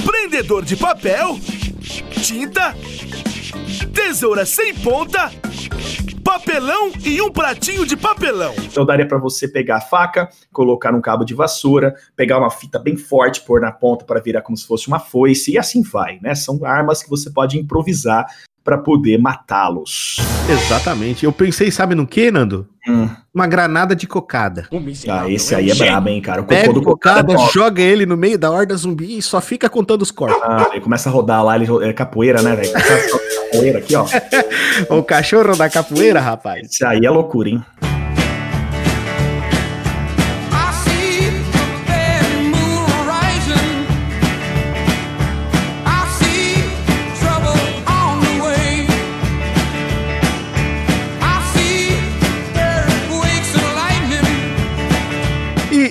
[0.04, 1.38] prendedor de papel,
[2.20, 2.74] tinta,
[3.94, 5.30] tesoura sem ponta,
[6.24, 8.52] papelão e um pratinho de papelão.
[8.64, 12.80] Então daria para você pegar a faca, colocar num cabo de vassoura, pegar uma fita
[12.80, 16.18] bem forte, pôr na ponta para virar como se fosse uma foice e assim vai,
[16.20, 16.34] né?
[16.34, 18.26] São armas que você pode improvisar
[18.68, 20.18] para poder matá-los.
[20.46, 21.24] Exatamente.
[21.24, 22.68] Eu pensei, sabe no que, Nando?
[22.87, 23.09] Hum.
[23.33, 24.68] Uma granada de cocada.
[25.09, 26.42] Ah, esse aí é brabo, hein, cara?
[26.42, 27.54] O Pega do cocada cocada, é top.
[27.54, 30.42] joga ele no meio da horda zumbi e só fica contando os corpos.
[30.42, 32.72] Ah, ele começa a rodar lá, ele é capoeira, né, velho?
[33.50, 34.04] Capoeira aqui, ó.
[34.94, 36.66] O cachorro da capoeira, rapaz.
[36.70, 37.64] Esse aí é loucura, hein?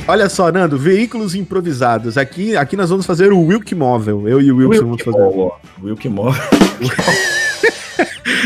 [0.07, 2.17] Olha só, Nando, veículos improvisados.
[2.17, 4.27] Aqui, aqui nós vamos fazer o Wilk Móvel.
[4.27, 5.17] Eu e o Wilson vamos fazer.
[5.17, 5.51] Móvel.
[5.83, 6.43] Wilk Móvel.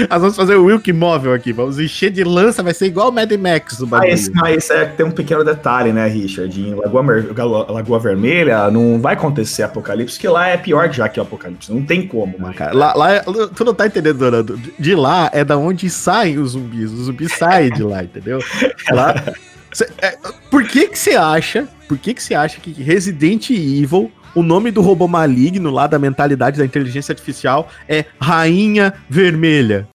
[0.10, 1.52] Nós vamos fazer o Wilk Móvel aqui.
[1.52, 4.12] Vamos encher de lança, vai ser igual o Mad Max do Ah, bagulho.
[4.14, 6.60] esse, mas esse é, tem um pequeno detalhe, né, Richard?
[6.60, 11.24] Em Lagoa, Lagoa Vermelha não vai acontecer apocalipse, porque lá é pior já que o
[11.24, 11.72] apocalipse.
[11.72, 12.54] Não tem como, Não, mano.
[12.54, 13.20] cara, lá, lá é-
[13.56, 14.60] tu não tá entendendo, Nando.
[14.80, 16.92] De lá é da onde saem os zumbis.
[16.92, 18.40] Os zumbis saem de lá, entendeu?
[18.92, 19.14] Lá.
[19.74, 20.18] Cê- é,
[20.50, 21.68] por que que você acha?
[21.88, 26.00] Por que que você acha que Resident Evil, o nome do robô maligno lá da
[26.00, 29.88] mentalidade da inteligência artificial é Rainha Vermelha?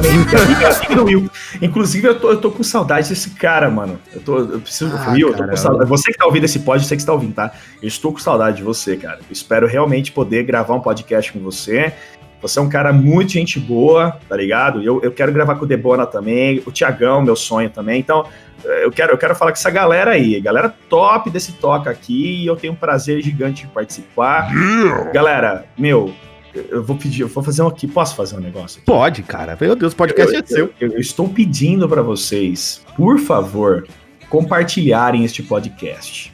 [1.04, 1.30] Will.
[1.60, 3.98] Inclusive, eu tô, eu tô com saudade desse cara, mano.
[4.12, 4.94] Eu, tô, eu preciso.
[4.96, 5.88] Ah, Will, eu tô com saudade.
[5.88, 7.52] Você que tá ouvindo esse pod, você que está ouvindo, tá?
[7.82, 9.18] Eu estou com saudade de você, cara.
[9.18, 11.92] Eu espero realmente poder gravar um podcast com você.
[12.42, 14.82] Você é um cara muito gente boa, tá ligado?
[14.82, 18.00] Eu, eu quero gravar com o Debona também, o Tiagão, meu sonho também.
[18.00, 18.26] Então,
[18.64, 22.42] eh, eu quero, eu quero falar com essa galera aí, galera top desse toca aqui,
[22.42, 24.50] e eu tenho um prazer gigante de participar.
[25.12, 26.14] Galera, meu,
[26.54, 28.86] eu- eu vou pedir, eu vou fazer um aqui, posso fazer um negócio aqui?
[28.86, 29.56] Pode, cara.
[29.60, 30.72] Meu Deus, o podcast é seu.
[30.80, 33.86] Eu, eu estou pedindo para vocês, por favor,
[34.28, 36.32] compartilharem este podcast.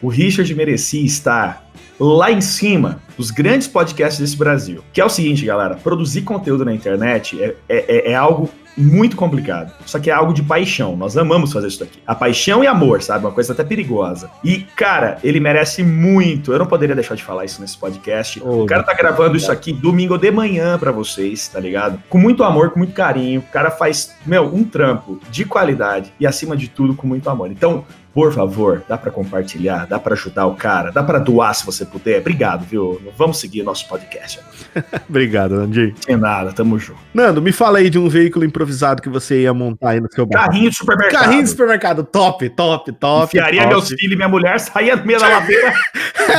[0.00, 1.64] O Richard Mereci está
[1.98, 4.84] lá em cima dos grandes podcasts desse Brasil.
[4.92, 9.72] Que é o seguinte, galera: produzir conteúdo na internet é- é- é algo muito complicado.
[9.84, 10.96] Só que é algo de paixão.
[10.96, 11.98] Nós amamos fazer isso daqui.
[12.06, 13.24] A paixão e amor, sabe?
[13.24, 14.30] Uma coisa até perigosa.
[14.44, 16.52] E, cara, ele merece muito.
[16.52, 18.40] Eu não poderia deixar de falar isso nesse podcast.
[18.42, 22.00] Ô, o cara tá gravando isso aqui domingo de manhã pra vocês, tá ligado?
[22.08, 23.40] Com muito amor, com muito carinho.
[23.40, 27.50] O cara faz, meu, um trampo de qualidade e, acima de tudo, com muito amor.
[27.50, 31.64] Então, por favor, dá pra compartilhar, dá pra ajudar o cara, dá pra doar se
[31.64, 32.20] você puder.
[32.20, 33.00] Obrigado, viu?
[33.16, 34.40] Vamos seguir nosso podcast.
[35.08, 35.94] Obrigado, Nandinho.
[36.00, 36.98] Sem nada, tamo junto.
[37.14, 40.26] Nando, me fala aí de um veículo improvisado que você ia montar aí no seu
[40.26, 40.48] barco.
[40.48, 41.20] Carrinho de supermercado.
[41.22, 43.24] Carrinho de supermercado, top, top, top.
[43.26, 43.74] Enfiaria top.
[43.74, 45.72] meus filhos e minha mulher, saía no meio da ladeira.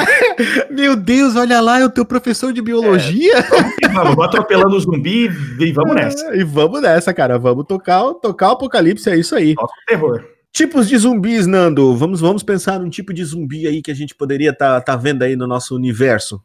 [0.70, 3.46] Meu Deus, olha lá, é o teu professor de biologia.
[3.84, 5.30] e vamos, vou atropelando o zumbi
[5.60, 6.36] e vamos nessa.
[6.36, 7.38] E vamos nessa, cara.
[7.38, 9.56] Vamos tocar, tocar o apocalipse, é isso aí.
[9.56, 10.39] Toca o terror.
[10.52, 11.96] Tipos de zumbis, Nando.
[11.96, 15.24] Vamos, vamos pensar num tipo de zumbi aí que a gente poderia estar tá, vendo
[15.24, 16.42] aí no nosso universo.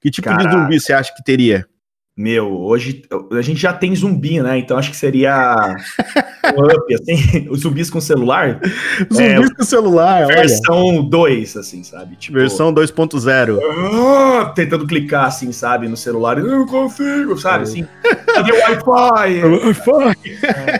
[0.00, 0.56] Que tipo de Caraca.
[0.56, 1.66] zumbi você acha que teria?
[2.16, 4.58] Meu, hoje a gente já tem zumbi, né?
[4.58, 5.76] Então acho que seria
[6.56, 8.60] um up, assim, os zumbis com celular.
[9.12, 10.34] Zumbis com celular, olha.
[10.34, 12.16] Versão 2, assim, sabe?
[12.16, 13.60] Tipo, Versão 2.0.
[13.62, 16.38] ah, tentando clicar, assim, sabe, no celular.
[16.38, 17.62] Eu não consigo, sabe?
[17.62, 17.86] Assim,
[18.26, 20.18] cadê o Wi-Fi?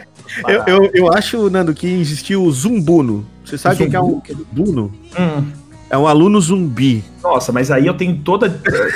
[0.46, 3.27] Eu, eu, eu acho, Nando, que existiu o Zumbuno.
[3.44, 4.20] Você sabe o que é um
[4.55, 4.92] Zumbuno?
[5.18, 5.44] Hum,
[5.90, 7.03] É um aluno zumbi.
[7.22, 8.51] nossa, mas aí eu tenho toda.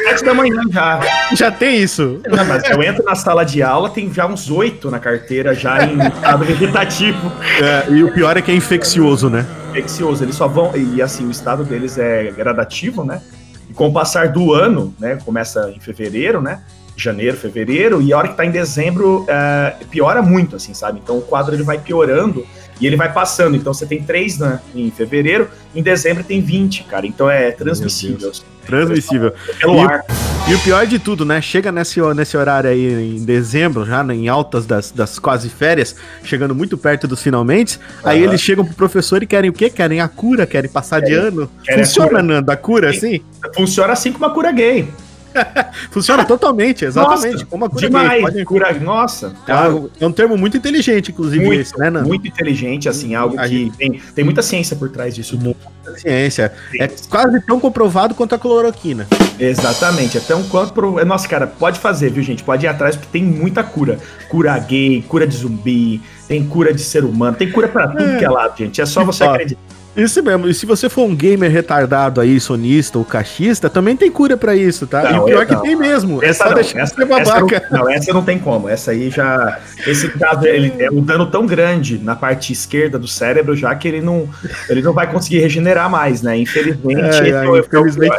[0.04, 1.00] Sete da manhã já.
[1.34, 2.20] Já tem isso?
[2.28, 5.84] Não, mas eu entro na sala de aula, tem já uns oito na carteira, já
[5.86, 7.32] em estado vegetativo.
[7.62, 9.46] É, e o pior é que é infeccioso, né?
[9.70, 10.22] infeccioso.
[10.22, 10.70] Eles só vão.
[10.76, 13.22] E assim, o estado deles é gradativo, né?
[13.70, 15.16] E com o passar do ano, né?
[15.24, 16.60] Começa em fevereiro, né?
[16.96, 21.00] Janeiro, fevereiro, e a hora que tá em dezembro, é, piora muito, assim, sabe?
[21.02, 22.46] Então o quadro ele vai piorando
[22.80, 23.56] e ele vai passando.
[23.56, 27.06] Então você tem três né, em fevereiro, em dezembro tem 20, cara.
[27.06, 28.30] Então é transmissível.
[28.66, 29.32] Transmissível.
[29.58, 30.04] Pelo E o- ar.
[30.48, 31.40] E o pior de tudo, né?
[31.40, 35.94] Chega nesse, nesse horário aí em dezembro, já né, em altas das, das quase férias,
[36.24, 37.78] chegando muito perto dos finalmente.
[38.04, 38.28] Aí Aham.
[38.28, 39.70] eles chegam pro professor e querem o quê?
[39.70, 41.50] Querem a cura, querem passar de Querem- ano.
[41.64, 42.22] querem a Funciona, cura.
[42.22, 43.20] Nando, a cura assim?
[43.54, 44.88] Funciona assim como uma cura gay.
[45.90, 47.32] Funciona totalmente, exatamente.
[47.34, 48.10] Nossa, como a cura Demais.
[48.10, 48.20] gay.
[48.22, 49.34] Pode- Cura, nossa.
[49.46, 52.08] É um- é um termo muito inteligente, inclusive, Muito, esse, né, Nando?
[52.08, 55.38] muito inteligente, assim, algo A que tem, tem muita ciência por trás disso.
[55.38, 55.60] Muita
[55.98, 56.52] ciência.
[56.78, 59.06] É quase tão comprovado quanto a cloroquina.
[59.38, 61.04] Exatamente, até um quanto pro.
[61.04, 62.42] Nossa, cara, pode fazer, viu, gente?
[62.42, 63.98] Pode ir atrás, porque tem muita cura.
[64.28, 68.18] Cura gay, cura de zumbi, tem cura de ser humano, tem cura pra tudo É.
[68.18, 68.80] que é lado, gente.
[68.80, 69.60] É só você acreditar.
[69.94, 70.48] Isso mesmo.
[70.48, 74.56] E se você for um gamer retardado aí, sonista ou cachista, também tem cura pra
[74.56, 75.10] isso, tá?
[75.10, 75.60] e Não, o pior é que não.
[75.60, 76.22] tem mesmo.
[76.24, 77.66] Essa é só não, deixar essa, de ser essa babaca.
[77.70, 78.68] não, não, essa não tem como.
[78.68, 79.58] Essa aí já.
[79.86, 83.86] Esse caso, ele é um dano tão grande na parte esquerda do cérebro, já que
[83.86, 84.28] ele não,
[84.68, 86.38] ele não vai conseguir regenerar mais, né?
[86.38, 88.16] Infelizmente, É, é, é infelizmente,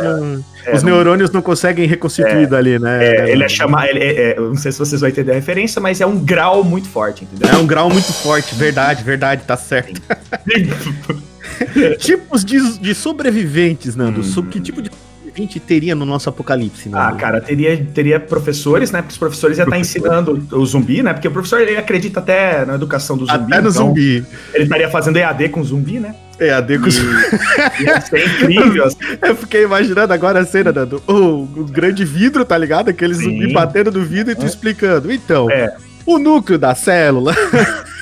[0.66, 3.04] é, é, os neurônios não conseguem reconstituir dali, né?
[3.04, 3.88] é, ele é chamado.
[3.88, 6.64] ele é- é, não sei se vocês vão entender a referência, mas é um grau
[6.64, 7.50] muito forte, entendeu?
[7.52, 10.00] É um grau muito forte, verdade, verdade, tá certo.
[12.00, 14.22] Tipos de, de sobreviventes, Nando.
[14.22, 14.46] Hum.
[14.50, 17.16] Que tipo de sobrevivente teria no nosso apocalipse, Nando?
[17.16, 19.02] Ah, cara, teria, teria professores, né?
[19.02, 21.14] Porque os professores já estão ensinando o zumbi, né?
[21.14, 23.54] Porque o professor ele acredita até na educação do zumbi.
[23.54, 24.26] Até no então zumbi.
[24.54, 26.16] Ele estaria fazendo EAD com zumbi, né?
[26.40, 28.86] É, a D com E ia ser incrível.
[28.86, 28.98] assim.
[29.22, 31.02] Eu fiquei imaginando agora a cena, Nando.
[31.08, 32.90] O, o grande vidro, tá ligado?
[32.90, 33.24] Aquele Sim.
[33.24, 35.12] zumbi batendo no vidro e tu explicando.
[35.12, 35.76] Então, É.
[36.06, 37.34] o núcleo da célula.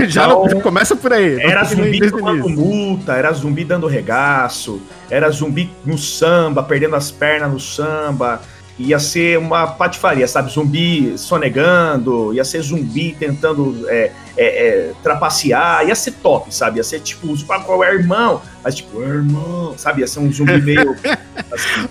[0.00, 1.34] tem Já não- já começa por aí.
[1.36, 2.64] Então, Era Não fique zumbi desde o tomando início.
[2.64, 8.40] multa, era zumbi dando regaço, era zumbi no samba, perdendo as pernas no samba.
[8.78, 10.52] Ia ser uma patifaria, sabe?
[10.52, 16.76] Zumbi sonegando, ia ser zumbi tentando é, é, é, trapacear, ia ser top, sabe?
[16.76, 18.40] Ia ser tipo, ah, qual é irmão?
[18.62, 20.02] Mas tipo, é irmão, sabe?
[20.02, 20.94] Ia ser um zumbi meio.
[21.52, 21.88] assim.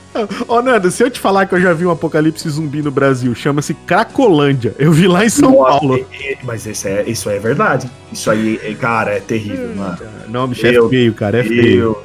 [0.48, 3.36] Ô, Nando, se eu te falar que eu já vi um apocalipse zumbi no Brasil,
[3.36, 4.74] chama-se Cracolândia.
[4.80, 6.06] Eu vi lá em São Nossa, Paulo.
[6.12, 7.90] é- é- mas isso é, isso é verdade.
[8.12, 9.98] Isso aí, é, cara, é terrível, mano.
[10.30, 11.98] Não, bicho, é feio, cara, é feio.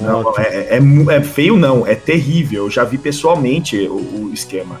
[0.00, 2.64] Não, é, é mu- é feio não, é terrível.
[2.64, 4.80] Eu já vi pessoalmente o, o esquema.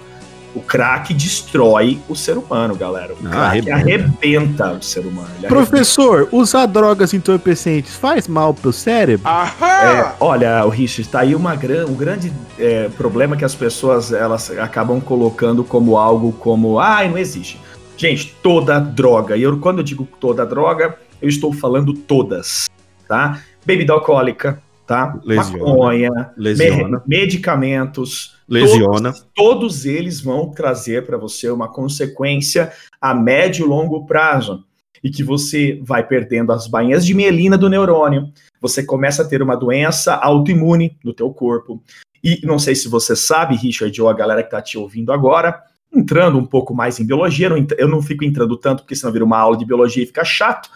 [0.54, 3.12] O crack destrói o ser humano, galera.
[3.12, 3.74] O Ah, crack arrebenta.
[3.74, 5.28] arrebenta o ser humano.
[5.38, 9.28] Ele Professor, usar drogas entorpecentes faz mal pro cérebro?
[9.28, 14.10] É, olha, o Richard, tá aí uma gran, um grande é, problema que as pessoas
[14.10, 17.60] elas acabam colocando como algo como, ai, não existe.
[17.96, 22.68] Gente, toda droga, e eu, quando eu digo toda droga, eu estou falando todas,
[23.06, 23.40] tá?
[23.66, 25.20] Bebida alcoólica, tá?
[25.22, 25.58] Lesiona.
[25.58, 27.02] Maconha, Lesiona.
[27.06, 29.12] me- medicamentos, Lesiona.
[29.12, 34.64] Todos, todos eles vão trazer para você uma consequência a médio e longo prazo.
[35.04, 39.40] E que você vai perdendo as bainhas de mielina do neurônio, você começa a ter
[39.40, 41.80] uma doença autoimune no teu corpo.
[42.24, 45.62] E não sei se você sabe, Richard, ou a galera que está te ouvindo agora,
[45.94, 49.38] entrando um pouco mais em biologia, eu não fico entrando tanto, porque senão vira uma
[49.38, 50.68] aula de biologia e fica chato,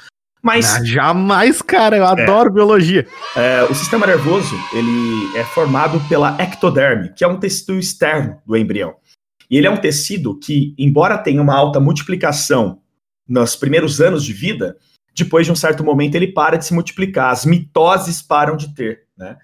[0.43, 3.07] mas Ah, jamais, cara, eu adoro biologia.
[3.37, 8.57] é, o sistema nervoso ele é formado pela ectoderme, que é um tecido externo do
[8.57, 8.95] embrião.
[9.49, 12.81] E ele é um tecido que, embora tenha uma alta multiplicação
[13.29, 14.77] nos primeiros anos de vida,
[15.15, 19.03] depois de um certo momento ele para de se multiplicar, as mitoses param de ter,
[19.17, 19.37] né?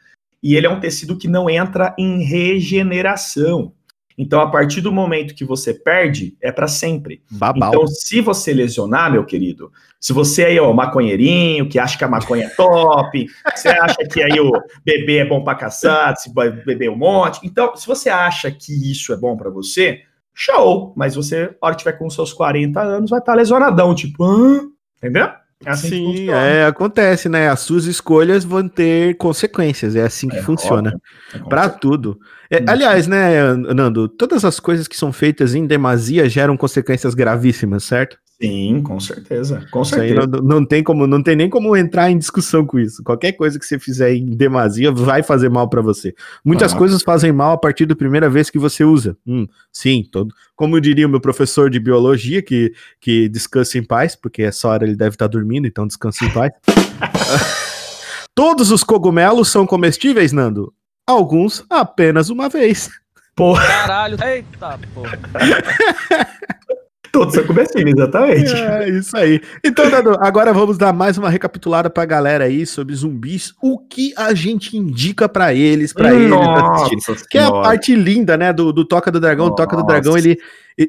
[0.42, 3.72] E ele é um tecido que não entra em regeneração.
[4.18, 7.22] Então, a partir do momento que você perde, é para sempre.
[7.30, 7.68] Babau.
[7.68, 12.08] Então, se você lesionar, meu querido, se você aí, ó, maconheirinho, que acha que a
[12.08, 14.50] maconha é top, você acha que aí o
[14.84, 17.40] bebê é bom pra caçar, se vai beber um monte.
[17.44, 20.00] Então, se você acha que isso é bom pra você,
[20.34, 20.92] show.
[20.96, 24.68] Mas você, a hora que tiver com seus 40 anos, vai estar lesionadão, tipo, Hã?
[24.96, 25.28] entendeu?
[25.64, 27.48] É assim é, acontece, né?
[27.48, 30.94] As suas escolhas vão ter consequências, é assim que É, funciona.
[31.34, 32.18] É você- tudo.
[32.50, 32.64] É, Hum.
[32.68, 38.16] aliás, né, Nando, todas as coisas que são feitas em demasia geram consequências gravíssimas, certo?
[38.40, 39.66] Sim, com certeza.
[39.72, 40.26] Com Isso certeza.
[40.28, 43.02] não, não tem como, não tem nem como entrar em discussão com isso.
[43.02, 46.14] Qualquer coisa que você fizer em demasia vai fazer mal pra você.
[46.44, 46.76] Muitas Ah.
[46.76, 49.16] coisas fazem mal a partir da primeira vez que você usa.
[49.26, 50.32] Hum, sim, todo.
[50.54, 54.84] Como diria o meu professor de biologia, que, que descanse em paz, porque essa hora
[54.84, 56.52] ele deve estar dormindo, então descanse em paz.
[58.36, 60.72] Todos os cogumelos são comestíveis, Nando?
[61.04, 62.88] Alguns apenas uma vez.
[63.34, 64.16] Porra, Caralho.
[64.24, 65.18] Eita, porra.
[67.12, 68.54] todos são comestíveis, exatamente.
[68.68, 69.40] É isso aí.
[69.64, 73.54] Então, Nando, agora vamos dar mais uma recapitulada pra galera aí sobre zumbis.
[73.62, 76.98] O que a gente indica pra eles, pra eles assistirem.
[77.08, 79.46] Nossa Que é a parte linda, né, do, do Toca do Dragão.
[79.46, 80.00] O Toca do Nossa.
[80.00, 80.38] Dragão, ele.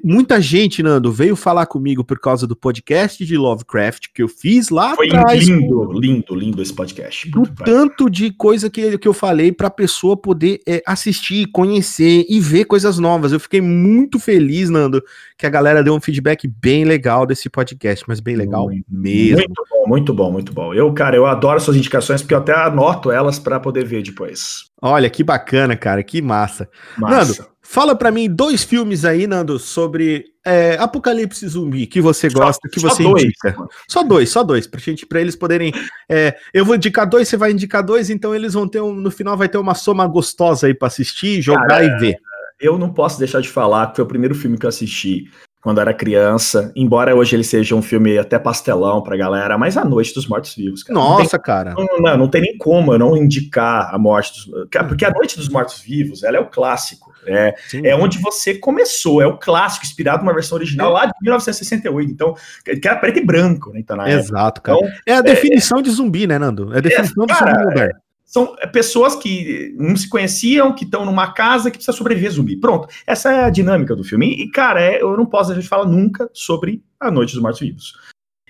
[0.04, 4.70] Muita gente, Nando, veio falar comigo por causa do podcast de Lovecraft que eu fiz
[4.70, 5.48] lá Foi atrás.
[5.48, 7.28] lindo, lindo, lindo esse podcast.
[7.32, 12.40] Do tanto de coisa que, que eu falei pra pessoa poder é, assistir, conhecer e
[12.40, 13.32] ver coisas novas.
[13.32, 15.04] Eu fiquei muito feliz, Nando,
[15.36, 19.38] que a galera deu um feedback bem legal desse podcast, mas bem legal Muito, mesmo.
[19.38, 20.74] Muito bom, muito bom, muito bom.
[20.74, 24.70] Eu, cara, eu adoro suas indicações porque eu até anoto elas pra poder ver depois.
[24.82, 26.70] Olha, que bacana, cara, que massa.
[26.98, 27.42] Massa.
[27.42, 32.40] Nando, fala pra mim dois filmes aí, Nando, sobre é, Apocalipse Zumbi que você Só-
[32.40, 33.24] gosta, que só você dois.
[33.24, 33.56] indica.
[33.88, 35.72] Só dois, só dois, pra gente, pra eles poderem.
[36.10, 39.12] é, eu vou indicar dois, você vai indicar dois, então eles vão ter um, no
[39.12, 42.16] final vai ter uma soma gostosa aí pra assistir, jogar Cara, e ver.
[42.60, 45.26] Eu não posso deixar de falar que foi o primeiro filme que eu assisti
[45.62, 49.84] quando era criança, embora hoje ele seja um filme até pastelão pra galera, mas A
[49.86, 50.98] Noite dos Mortos Vivos, cara.
[50.98, 51.74] Não tem- Nossa, cara.
[51.78, 54.68] Não, não, não tem nem como eu não indicar a morte dos.
[54.88, 57.09] Porque a Noite dos Mortos Vivos, ela é o clássico.
[57.26, 57.86] É, Sim.
[57.86, 62.12] é onde você começou, é o clássico, inspirado numa versão original lá de 1968.
[62.12, 63.80] Então, que era preto e branco, né?
[63.80, 64.10] Então, na.
[64.10, 64.78] Exato, cara.
[64.78, 66.74] Então, É a definição de zumbi, né, Nando?
[66.74, 67.94] É a definição de zumbi moderno.
[68.26, 72.56] são pessoas que não se conheciam, que estão numa casa que precisa sobreviver zumbi.
[72.58, 74.28] Pronto, essa é a dinâmica do filme.
[74.34, 77.60] E, cara, é- eu não posso deixar de falar nunca sobre A Noite dos Mortos
[77.60, 77.94] Vivos.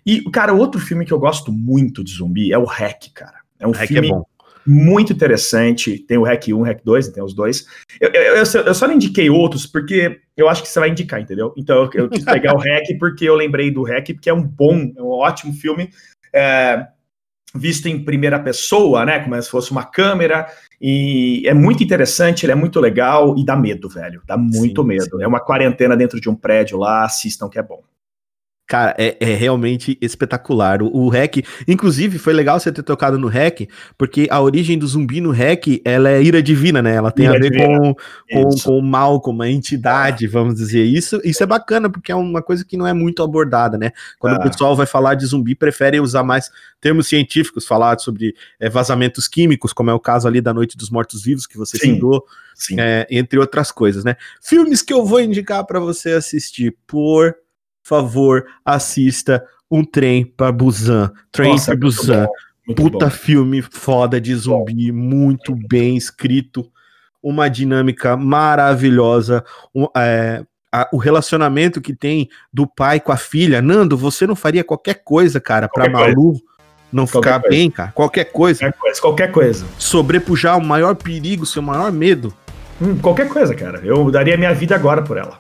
[0.06, 3.40] E, cara, outro filme que eu gosto muito de zumbi é o Hack, cara.
[3.60, 4.24] É um Hack é filme bom.
[4.70, 5.98] Muito interessante.
[6.00, 7.66] Tem o Hack 1, Hack 2, tem os dois.
[8.00, 10.90] Eu, eu- eu só- eu só não indiquei outros porque eu acho que você vai
[10.90, 11.54] indicar, entendeu?
[11.58, 14.92] Então eu, quis pegar o Hack porque eu lembrei do Hack, porque é um bom,
[14.96, 15.90] é um ótimo filme.
[16.34, 16.88] é,
[17.56, 19.20] visto em primeira pessoa, né?
[19.22, 20.46] Como se fosse uma câmera.
[20.80, 24.22] E é muito interessante, ele é muito legal e dá medo, velho.
[24.28, 25.18] Dá muito Sim, medo.
[25.18, 25.24] sim.
[25.24, 27.82] É uma quarentena dentro de um prédio lá, assistam que é bom.
[28.70, 30.84] Cara, é, é realmente espetacular.
[30.84, 33.68] O, o hack, inclusive, foi legal você ter tocado no hack,
[33.98, 36.94] porque a origem do zumbi no hack, ela é ira divina, né?
[36.94, 37.80] Ela tem Ira a ver divina.
[37.80, 37.96] com,
[38.32, 38.66] com, Isso.
[38.66, 40.84] com o mal, com uma entidade, vamos dizer.
[40.84, 43.92] Isso, isso é bacana, porque é uma coisa que não é muito abordada, né?
[44.20, 44.40] Quando Ah.
[44.40, 49.28] o pessoal vai falar de zumbi, prefere usar mais termos científicos, falar sobre é, vazamentos
[49.28, 51.96] químicos, como é o caso ali da Noite dos Mortos-Vivos, que você Sim.
[51.96, 52.24] citou,
[52.78, 54.16] é, entre outras coisas, né?
[54.40, 57.36] Filmes que eu vou indicar pra você assistir, por
[57.90, 61.12] favor, assista Um Trem para Busan.
[61.32, 62.28] Trem Nossa, para Busan.
[62.68, 63.12] muito Puta bom.
[63.12, 66.66] filme foda de zumbi, muito bem escrito,
[67.22, 69.44] uma dinâmica maravilhosa,
[69.76, 73.62] um, é, a- o relacionamento que tem do pai com a filha.
[73.62, 76.34] Nando, você não faria qualquer coisa, cara, pra Qualquer Malu
[76.92, 77.56] não Qualquer ficar coisa.
[77.56, 77.92] bem, cara?
[77.92, 78.60] Qualquer coisa.
[78.62, 79.66] Qualquer coisa, qualquer coisa.
[79.78, 82.34] Sobrepujar o maior perigo, seu maior medo.
[82.82, 83.82] Hum, qualquer coisa, cara.
[83.84, 85.38] Eu daria minha vida agora por ela.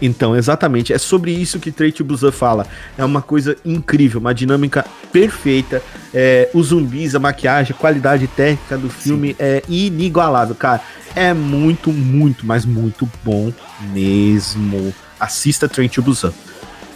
[0.00, 0.92] Então, exatamente.
[0.92, 2.66] É sobre isso que to Busan fala.
[2.96, 5.82] É uma coisa incrível, uma dinâmica perfeita.
[6.12, 10.80] É, os zumbis, a maquiagem, a qualidade técnica do filme é inigualável, cara.
[11.14, 13.52] É muito, muito, mas muito bom
[13.92, 14.94] mesmo.
[15.18, 16.32] Assista Train to Busan.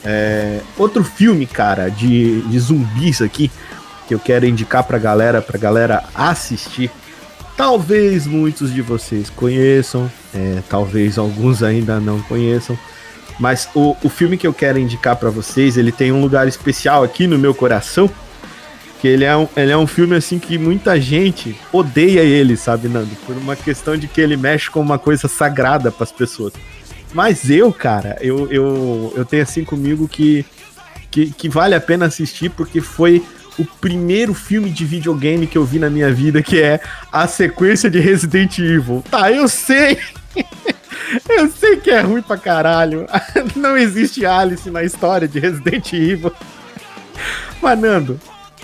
[0.05, 3.51] É, outro filme, cara, de, de zumbis aqui,
[4.07, 6.91] que eu quero indicar pra galera, pra galera assistir.
[7.57, 12.77] Talvez muitos de vocês conheçam, é, talvez alguns ainda não conheçam.
[13.39, 17.03] Mas o, o filme que eu quero indicar pra vocês, ele tem um lugar especial
[17.03, 18.11] aqui no meu coração.
[19.01, 22.89] Que ele é, um, ele é um filme assim que muita gente odeia ele, sabe,
[22.89, 23.15] Nando?
[23.27, 26.55] Por uma questão de que ele mexe com uma coisa sagrada pras pessoas.
[27.13, 30.45] Mas eu, cara, eu, eu, eu tenho assim comigo que,
[31.11, 33.23] que, que vale a pena assistir porque foi
[33.59, 36.81] o primeiro filme de videogame que eu vi na minha vida, que é
[37.13, 39.05] a sequência de Resident Evil.
[39.11, 39.99] Tá, eu sei!
[41.29, 43.07] Eu sei que é ruim pra caralho.
[43.55, 46.33] Não existe Alice na história de Resident Evil.
[47.63, 48.21] Mas, Nando,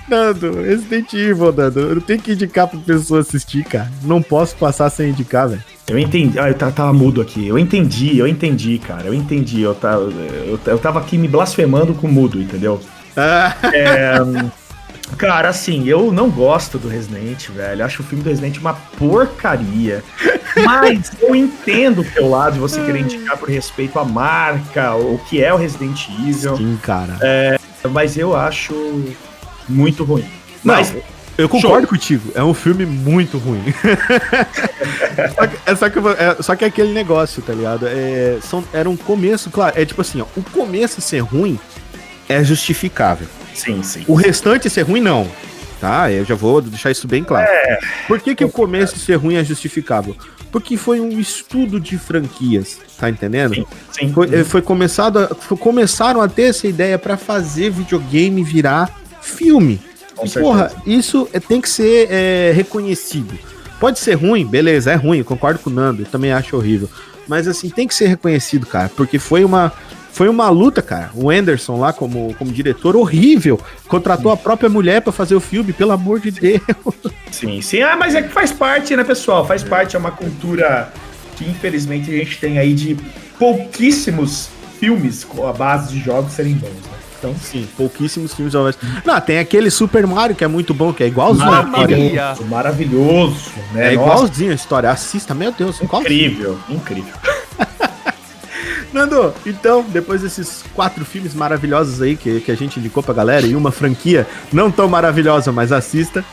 [0.08, 3.90] Nando, Resident Evil, Nando, eu tenho que indicar pra pessoa assistir, cara.
[4.02, 5.64] Não posso passar sem indicar, velho.
[5.88, 6.38] Eu entendi.
[6.38, 7.48] Ah, eu tava, tava mudo aqui.
[7.48, 9.06] Eu entendi, eu entendi, cara.
[9.06, 9.60] Eu entendi.
[9.60, 12.80] Eu tava, eu, eu tava aqui me blasfemando com mudo, entendeu?
[13.74, 14.16] É,
[15.16, 17.84] cara, assim, eu não gosto do Resident, velho.
[17.84, 20.02] Acho o filme do Resident uma porcaria.
[20.64, 25.18] Mas eu entendo o teu lado de você querer indicar por respeito à marca, o
[25.28, 26.56] que é o Resident Evil.
[26.56, 27.16] Sim, cara.
[27.20, 27.58] É,
[27.88, 28.74] mas eu acho
[29.68, 30.24] muito ruim.
[30.64, 30.94] Não, Mas
[31.38, 32.30] eu concordo contigo.
[32.34, 33.62] É um filme muito ruim.
[35.34, 37.86] só, que, é, só, que, é, só que é aquele negócio, tá ligado?
[37.86, 39.80] É, são, era um começo, claro.
[39.80, 41.58] É tipo assim, ó, o começo ser ruim
[42.28, 43.26] é justificável.
[43.60, 44.04] Sim, sim.
[44.08, 45.26] O restante ser ruim, não.
[45.80, 46.12] Tá?
[46.12, 47.48] Eu já vou deixar isso bem claro.
[48.06, 50.14] Por que, que o começo ser ruim é justificável?
[50.52, 53.54] Porque foi um estudo de franquias, tá entendendo?
[53.54, 54.12] Sim, sim.
[54.12, 58.90] Foi, eh, foi começado a- foi- começaram a ter essa ideia pra fazer videogame virar
[59.22, 59.80] filme.
[60.16, 60.40] Com E, certeza.
[60.52, 63.38] porra, isso é- tem que ser é, reconhecido.
[63.78, 66.90] Pode ser ruim, beleza, é ruim, concordo com o Nando, eu também acho horrível.
[67.26, 69.72] Mas assim, tem que ser reconhecido, cara, porque foi uma
[70.12, 71.10] foi uma luta, cara.
[71.14, 75.72] O Anderson lá como, como diretor horrível, contratou a própria mulher pra fazer o filme,
[75.72, 76.60] pelo amor de Deus.
[77.30, 77.82] Sim, sim.
[77.82, 79.46] Ah, mas é que faz parte, né, pessoal?
[79.46, 80.92] Faz parte, é uma cultura
[81.36, 82.96] que infelizmente a gente tem aí de
[83.38, 84.48] pouquíssimos
[84.78, 87.00] filmes com a base de jogos serem bons, né?
[87.18, 88.64] Então, Sim, pouquíssimos filmes ao
[89.04, 91.96] Não, tem aquele Super Mario que é muito bom, que é igualzinho a Mamma história.
[91.96, 92.34] mia.
[92.48, 93.92] maravilhoso, né?
[93.92, 94.90] É Nossa, igualzinho a história.
[94.90, 97.12] Assista, meu Deus, incrível, incrível.
[98.92, 103.46] Nando, então, depois desses quatro filmes maravilhosos aí que, que a gente indicou pra galera
[103.46, 106.24] e uma franquia não tão maravilhosa, mas assista.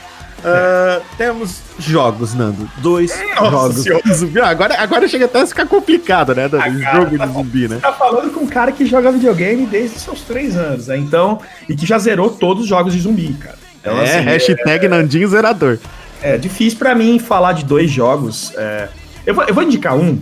[0.43, 2.69] ah, temos jogos, Nando.
[2.77, 4.01] Dois Nossa jogos Senhora.
[4.09, 4.39] de zumbi.
[4.39, 6.57] Agora, agora chega até a ficar complicado, né, Nando?
[6.57, 7.79] Ah, O cara, jogo tá de zumbi, né?
[7.81, 10.97] Tá falando com um cara que joga videogame desde seus três anos, né?
[10.97, 11.39] Então,
[11.69, 13.57] e que já zerou todos os jogos de zumbi, cara.
[13.79, 15.77] Então, é, assim, hashtag Nandinho Zerador.
[16.21, 18.51] É difícil pra mim falar de dois jogos.
[18.57, 18.89] é,
[19.25, 20.19] eu, vou, eu vou indicar um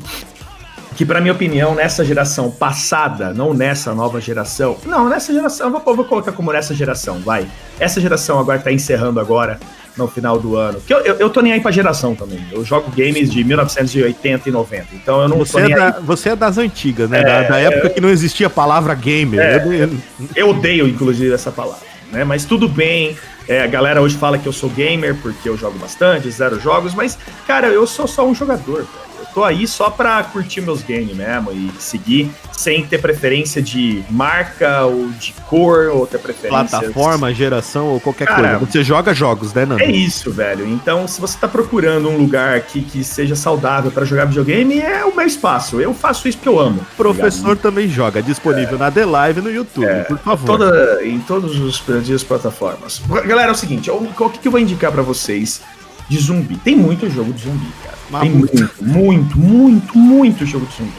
[0.95, 4.77] que, pra minha opinião, nessa geração passada, não nessa nova geração.
[4.85, 7.45] Não, nessa geração, vou, vou colocar como nessa geração, vai.
[7.79, 9.59] Essa geração agora tá encerrando agora,
[9.97, 10.79] no final do ano.
[10.81, 12.39] Que eu, eu, eu tô nem aí pra geração também.
[12.51, 14.87] Eu jogo games de 1980 e 90.
[14.93, 16.03] Então eu não Você tô é, nem da- aí.
[16.03, 17.23] você é das antigas, né?
[17.23, 19.39] da, da época que não existia a palavra gamer.
[19.39, 19.57] É.
[19.65, 19.89] Eu- eu-
[20.35, 22.23] Eu odeio, inclusive, essa palavra, né?
[22.23, 23.17] Mas tudo bem.
[23.47, 26.95] É, a galera hoje fala que eu sou gamer porque eu jogo bastante, zero jogos,
[26.95, 27.15] mas,
[27.45, 28.87] cara, eu sou só um jogador, velho.
[29.35, 34.85] Tô aí só pra curtir meus games mesmo e seguir sem ter preferência de marca
[34.85, 36.79] ou de cor ou ter preferência.
[36.79, 38.71] plataforma, geração ou qualquer Cara, coisa.
[38.71, 39.83] Você joga jogos, né, Nando?
[39.83, 40.65] É isso, velho.
[40.65, 45.03] Então, se você tá procurando um lugar que, que seja saudável pra jogar videogame, é
[45.03, 45.81] o meu espaço.
[45.81, 46.79] Eu faço isso porque eu amo.
[46.79, 50.45] tá Professor também joga, disponível na The Live no YouTube, por favor.
[50.45, 51.83] Toda, em todos os
[52.15, 53.01] as plataformas.
[53.25, 55.61] Galera, é o seguinte, o que, que eu vou indicar pra vocês
[56.09, 56.57] de zumbi?
[56.57, 57.97] Tem muito jogo de zumbi, cara.
[58.09, 58.83] Mas Tem muito.
[58.83, 60.91] muito, muito, muito, jogo de zumbi.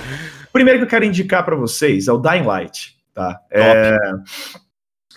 [0.52, 3.38] Primeiro que eu quero indicar pra vocês é o Dying Light, tá?
[3.50, 3.96] É,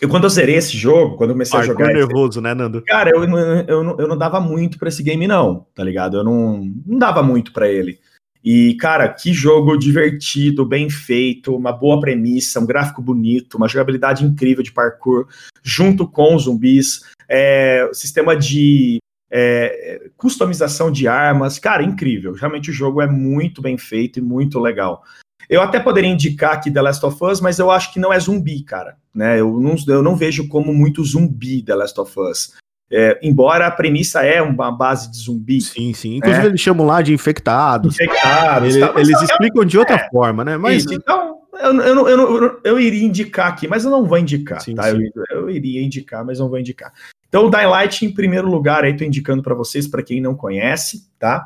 [0.01, 2.53] eu, quando eu zerei esse jogo, quando eu comecei a Parkour jogar esse- nervoso, né,
[2.53, 2.81] Nando?
[2.85, 6.17] Cara, eu, não- eu, não, eu não dava muito pra esse game, não, tá ligado?
[6.17, 7.99] Eu não, não dava muito pra ele.
[8.43, 14.23] E, cara, que jogo divertido, bem feito, uma boa premissa, um gráfico bonito, uma jogabilidade
[14.23, 15.27] incrível de parkour,
[15.61, 18.99] junto com os zumbis, é, sistema de
[19.31, 22.33] é, customização de armas, cara, incrível.
[22.33, 25.03] Realmente o jogo é muito bem feito e muito legal.
[25.49, 28.19] Eu até poderia indicar aqui The Last of Us, mas eu acho que não é
[28.19, 28.97] zumbi, cara.
[29.13, 29.39] Né?
[29.39, 32.53] Eu, não, eu não vejo como muito zumbi The Last of Us.
[32.91, 35.61] É, embora a premissa é uma base de zumbi.
[35.61, 36.15] Sim, sim.
[36.17, 36.49] Inclusive, É.
[36.49, 37.95] eles chamam lá de infectados.
[37.95, 38.75] Infectados.
[38.75, 38.99] Ele- tá?
[38.99, 40.09] Eles é- explicam de outra é.
[40.09, 40.57] forma, né?
[40.57, 44.61] Mas Isso, então, Eu, eu, eu, eu, iria indicar aqui, mas eu não vou indicar,
[44.61, 44.83] Sim, tá?
[44.83, 45.09] sim.
[45.29, 46.93] Eu, eu iria indicar, mas não vou indicar.
[47.29, 50.35] Então, o Dying Light em primeiro lugar aí, tô indicando pra vocês, pra quem não
[50.35, 51.45] conhece, tá?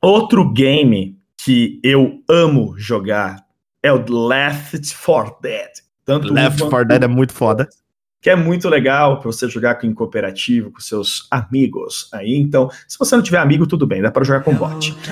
[0.00, 3.46] Outro game que eu amo jogar
[3.82, 5.70] é o Left 4 Dead.
[6.04, 7.68] Tanto Left quanto 4 Dead é muito foda.
[8.22, 12.36] Que é muito legal para você jogar com em cooperativo com seus amigos aí.
[12.36, 14.96] Então, se você não tiver amigo, tudo bem, dá para jogar com bot.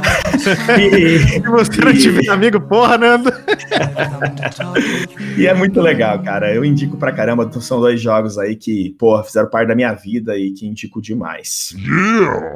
[0.81, 3.31] E, Se você não tiver amigo, porra, Nando.
[5.37, 6.55] e é muito legal, cara.
[6.55, 7.45] Eu indico pra caramba.
[7.45, 11.03] então São dois jogos aí que, porra, fizeram parte da minha vida e que indico
[11.03, 11.75] demais.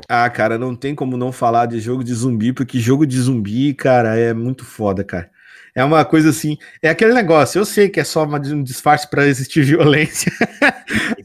[0.08, 3.74] Ah, cara, não tem como não falar de jogo de zumbi, porque jogo de zumbi,
[3.74, 5.28] cara, é muito foda, cara.
[5.74, 9.08] É uma coisa assim, é aquele negócio, eu sei que é só uma- um disfarce
[9.10, 10.30] pra existir violência,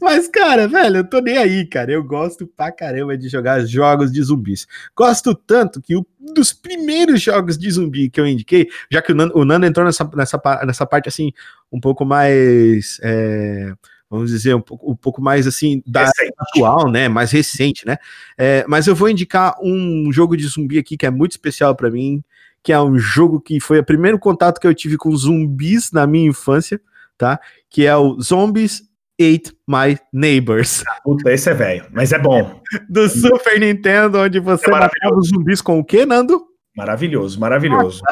[0.00, 1.92] mas, cara, velho, eu tô nem aí, cara.
[1.92, 4.66] Eu gosto pra caramba de jogar jogos de zumbis.
[4.96, 9.14] Gosto tanto que um dos primeiros jogos de zumbi que eu indiquei, já que o
[9.14, 11.32] Nando, o Nando entrou nessa, nessa, nessa parte assim,
[11.70, 12.98] um pouco mais.
[13.02, 13.72] é,
[14.10, 16.34] vamos dizer, um pouco, um pouco mais assim, da Recente.
[16.38, 17.08] atual, né?
[17.08, 17.96] Mais recente, né?
[18.36, 21.88] É, mas eu vou indicar um jogo de zumbi aqui que é muito especial pra
[21.90, 22.20] mim,
[22.62, 26.06] que é um jogo que foi o primeiro contato que eu tive com zumbis na
[26.06, 26.80] minha infância,
[27.16, 27.40] tá?
[27.68, 28.82] Que é o Zombies
[29.20, 32.60] Ate My Neighbors, Puta, esse é velho, mas é bom.
[32.88, 36.42] do Super Nintendo, onde você É matava os zumbis com o quê, Nando?
[36.76, 38.02] Maravilhoso, maravilhoso.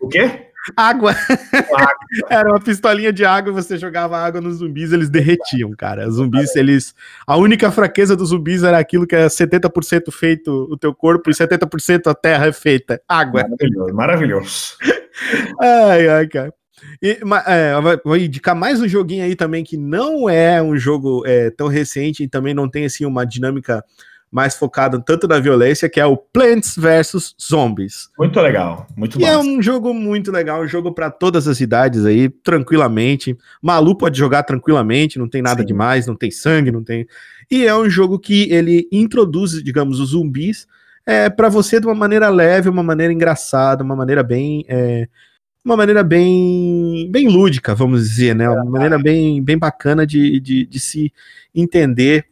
[0.00, 0.48] O quê?
[0.76, 1.12] Água.
[1.12, 1.94] Água.
[2.30, 6.08] Era uma pistolinha de água e você jogava água nos zumbis, eles derretiam, cara.
[6.08, 6.94] Os zumbis, eles.
[7.26, 11.34] A única fraqueza dos zumbis era aquilo que é 70% feito o teu corpo e
[11.34, 13.00] 70% a terra é feita.
[13.08, 13.42] Água.
[13.42, 14.76] Maravilhoso, maravilhoso.
[15.60, 16.52] Ai, ai, cara.
[17.00, 17.72] E, é,
[18.04, 22.24] vou indicar mais um joguinho aí também que não é um jogo é, tão recente
[22.24, 23.84] e também não tem assim uma dinâmica
[24.34, 28.08] mais focada tanto na violência, que é o Plants vs Zombies.
[28.18, 29.44] Muito legal, muito Que é bom.
[29.44, 33.38] um jogo muito legal, um jogo para todas as idades aí, tranquilamente.
[33.62, 35.66] Malu pode jogar tranquilamente, não tem nada Sim.
[35.68, 37.06] demais, não tem sangue, não tem.
[37.48, 40.66] E é um jogo que ele introduz, digamos, os zumbis
[41.06, 44.64] é, para você de uma maneira leve, uma maneira engraçada, uma maneira bem.
[44.68, 45.06] é,
[45.64, 48.50] uma maneira bem, bem lúdica, vamos dizer, né?
[48.50, 51.10] Uma maneira bem, bem bacana de, de, de se
[51.54, 52.26] entender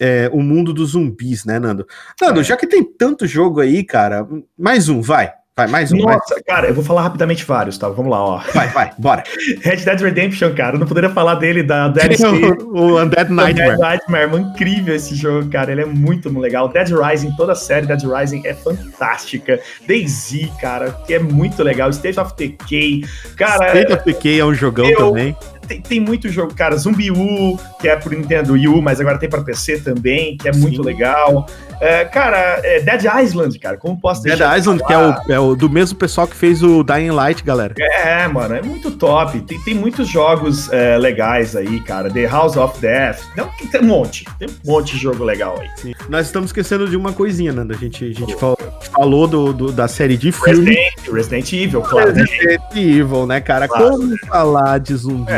[0.00, 1.86] é, o mundo dos zumbis, né, Nando?
[2.20, 2.44] Nando, É.
[2.44, 4.26] já que tem tanto jogo aí, cara,
[4.58, 5.32] mais um, vai.
[5.58, 6.16] Vai, mais um, vai.
[6.16, 7.88] Nossa, cara, eu vou falar rapidamente vários, tá?
[7.88, 8.42] Vamos lá, ó.
[8.52, 9.24] Vai, vai, bora.
[9.64, 12.12] Red Dead Redemption, cara, eu não poderia falar dele da Dead
[12.60, 13.70] o, o Undead Nightmare.
[13.70, 15.72] Dead Nightmare, muito incrível esse jogo, cara.
[15.72, 16.68] Ele é muito legal.
[16.68, 19.58] Dead Rising, toda a série Dead Rising é fantástica.
[19.88, 21.88] DayZ, cara, que é muito legal.
[21.88, 23.04] State of Decay,
[23.38, 23.68] cara.
[23.68, 25.34] State of Decay é um jogão eu- também.
[25.66, 26.76] Tem, tem muito jogo, cara.
[26.76, 30.52] Zumbi U, que é pro Nintendo U, mas agora tem pra PC também, que é
[30.52, 30.86] muito Sim.
[30.88, 31.46] legal.
[31.80, 35.32] É, cara, é Dead Island, cara, como posso Dead deixar de Island, que é o,
[35.32, 37.74] é o do mesmo pessoal que fez o Dying Light, galera.
[37.78, 39.40] É, mano, é muito top.
[39.42, 42.10] Tem, tem muitos jogos é, legais aí, cara.
[42.10, 43.20] The House of Death.
[43.36, 44.24] Não, tem um monte.
[44.38, 45.68] Tem um monte de jogo legal aí.
[45.76, 45.94] Sim.
[46.08, 47.74] Nós estamos esquecendo de uma coisinha, Nando.
[47.74, 48.58] A gente, a gente falou,
[48.94, 50.70] falou do, do- da série de filme.
[50.74, 52.12] Resident, Resident Evil, claro.
[52.12, 52.24] né?
[52.24, 53.68] Resident Evil, né, cara?
[53.68, 53.90] Claro.
[53.90, 55.30] Como falar de zumbi?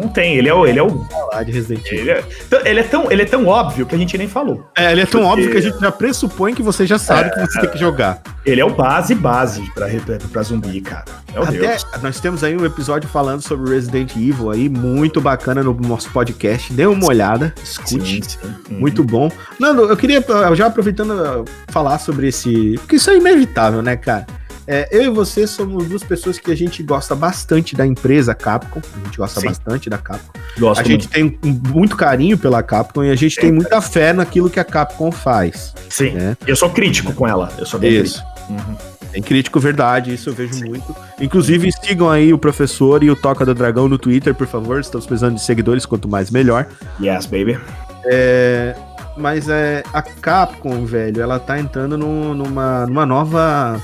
[0.00, 0.66] Não tem, ele é o.
[0.66, 2.00] Ele é, o, Falar de Resident Evil.
[2.00, 4.66] ele é, tão- ele é tão, ele é tão óbvio que a gente nem falou.
[4.76, 7.30] É, ele é tão Porque- óbvio que a gente já pressupõe que você já sabe
[7.30, 8.20] que você tem que jogar.
[8.44, 11.04] Ele é o base base pra, pra, pra zumbi, cara.
[11.32, 11.86] Meu Até Deus.
[12.02, 16.72] nós temos aí um episódio falando sobre Resident Evil aí, muito bacana no nosso podcast.
[16.72, 17.98] Dê uma olhada, escute.
[18.00, 18.38] Sim, sim.
[18.70, 18.80] Uhum.
[18.80, 19.30] Muito bom.
[19.60, 20.22] Nando, eu queria,
[20.54, 22.74] já aproveitando, falar sobre esse.
[22.80, 24.26] Porque isso é inevitável, né, cara?
[24.66, 28.80] É, eu e você somos duas pessoas que a gente gosta bastante da empresa Capcom.
[28.80, 29.48] A gente gosta Sim.
[29.48, 30.38] bastante da Capcom.
[30.58, 31.36] Gosto a gente tem
[31.68, 35.72] muito carinho pela Capcom e a gente tem muita fé naquilo que a Capcom faz.
[35.76, 35.92] muito.
[35.94, 36.10] Sim.
[36.12, 36.36] né?
[36.46, 37.52] Eu sou crítico com ela.
[37.58, 38.22] Eu sou bem Isso.
[38.22, 38.52] crítico.
[38.70, 38.76] Uhum.
[39.12, 40.96] Tem crítico verdade, isso eu vejo muito.
[41.20, 44.80] Inclusive, sigam aí o professor e o Toca do Dragão no Twitter, por favor.
[44.80, 46.66] Estamos precisando de seguidores, quanto mais melhor.
[46.98, 47.58] Yes, baby.
[48.06, 48.74] É,
[49.16, 53.78] mas é, a Capcom, velho, ela tá entrando no- numa, numa nova.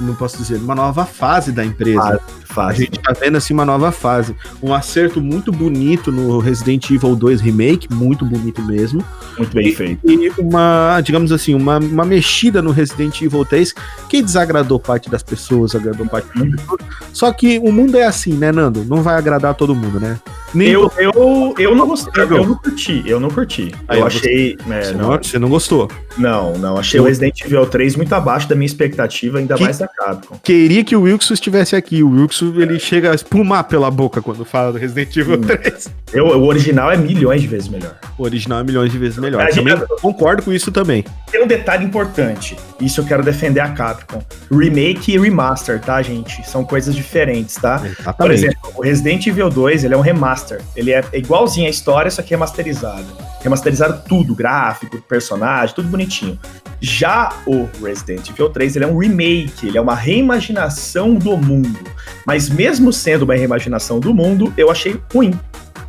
[0.00, 2.20] Não posso dizer, numa nova fase da empresa.
[2.54, 4.34] Fase, A gente tá vendo assim uma nova fase.
[4.62, 9.04] Um acerto muito bonito no Resident Evil 2 Remake, muito bonito mesmo.
[9.36, 10.00] Muito bem feito.
[10.08, 13.74] E uma, digamos assim, uma, uma mexida no Resident Evil 3
[14.08, 16.80] que desagradou parte das pessoas, agradou parte das pessoas.
[17.12, 18.84] Só que o mundo é assim, né, Nando?
[18.84, 20.18] Não vai agradar todo mundo, né?
[20.54, 23.74] Nem Eu, eu, eu não gostei, eu não curti, eu não curti.
[23.88, 24.56] Aí, eu achei.
[24.70, 25.90] é, você, não, não, você não gostou.
[26.16, 29.64] não, não, achei Eu- o Resident Evil 3 muito abaixo da minha expectativa, ainda Que-
[29.64, 30.38] mais da Capcom.
[30.44, 32.04] Queria que o Wilson estivesse aqui.
[32.04, 35.88] O Wilson, ele chega a espumar pela boca quando fala do Resident Evil 3.
[36.12, 37.96] Eu, o original é milhões de vezes melhor.
[38.18, 39.40] O original é milhões de vezes melhor.
[39.42, 41.04] A gente- Também concordo com isso também.
[41.30, 44.22] Tem um detalhe importante, isso eu quero defender a Capcom.
[44.50, 46.48] remake e remaster, tá, gente?
[46.48, 47.78] São coisas diferentes, tá?
[47.78, 48.34] Por Exatamente.
[48.34, 50.60] exemplo, o Resident Evil 2, ele é um remaster.
[50.76, 53.04] Ele é igualzinho à história, só que remasterizado.
[53.44, 56.40] Remasterizado tudo, gráfico, personagem, tudo bonitinho.
[56.80, 61.78] Já o Resident Evil 3, ele é um remake, ele é uma reimaginação do mundo.
[62.26, 65.38] Mas mesmo sendo uma reimaginação do mundo, eu achei ruim.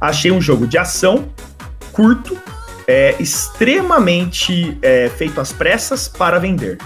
[0.02, 1.30] Achei um jogo de ação,
[1.94, 2.38] curto,
[2.86, 6.78] é, extremamente é, feito às pressas para vender.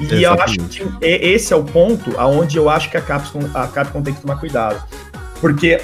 [0.00, 3.48] E eu acho que e- esse é o ponto aonde eu acho que a Capcom,
[3.54, 4.82] a Capcom tem que tomar cuidado.
[5.40, 5.80] Porque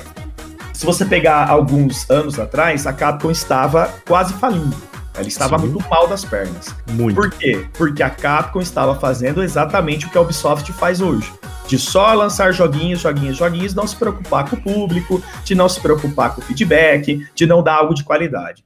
[0.82, 4.74] se você pegar alguns anos atrás, a Capcom estava quase falindo.
[5.14, 5.68] Ela estava Sim.
[5.68, 6.74] muito mal das pernas.
[6.90, 7.14] Muito.
[7.14, 7.64] Por quê?
[7.74, 11.32] Porque a Capcom estava fazendo exatamente o que a Ubisoft faz hoje.
[11.68, 15.78] De só lançar joguinhos, joguinhos, joguinhos, não se preocupar com o público, de não se
[15.78, 18.64] preocupar com o feedback, de não dar algo de qualidade.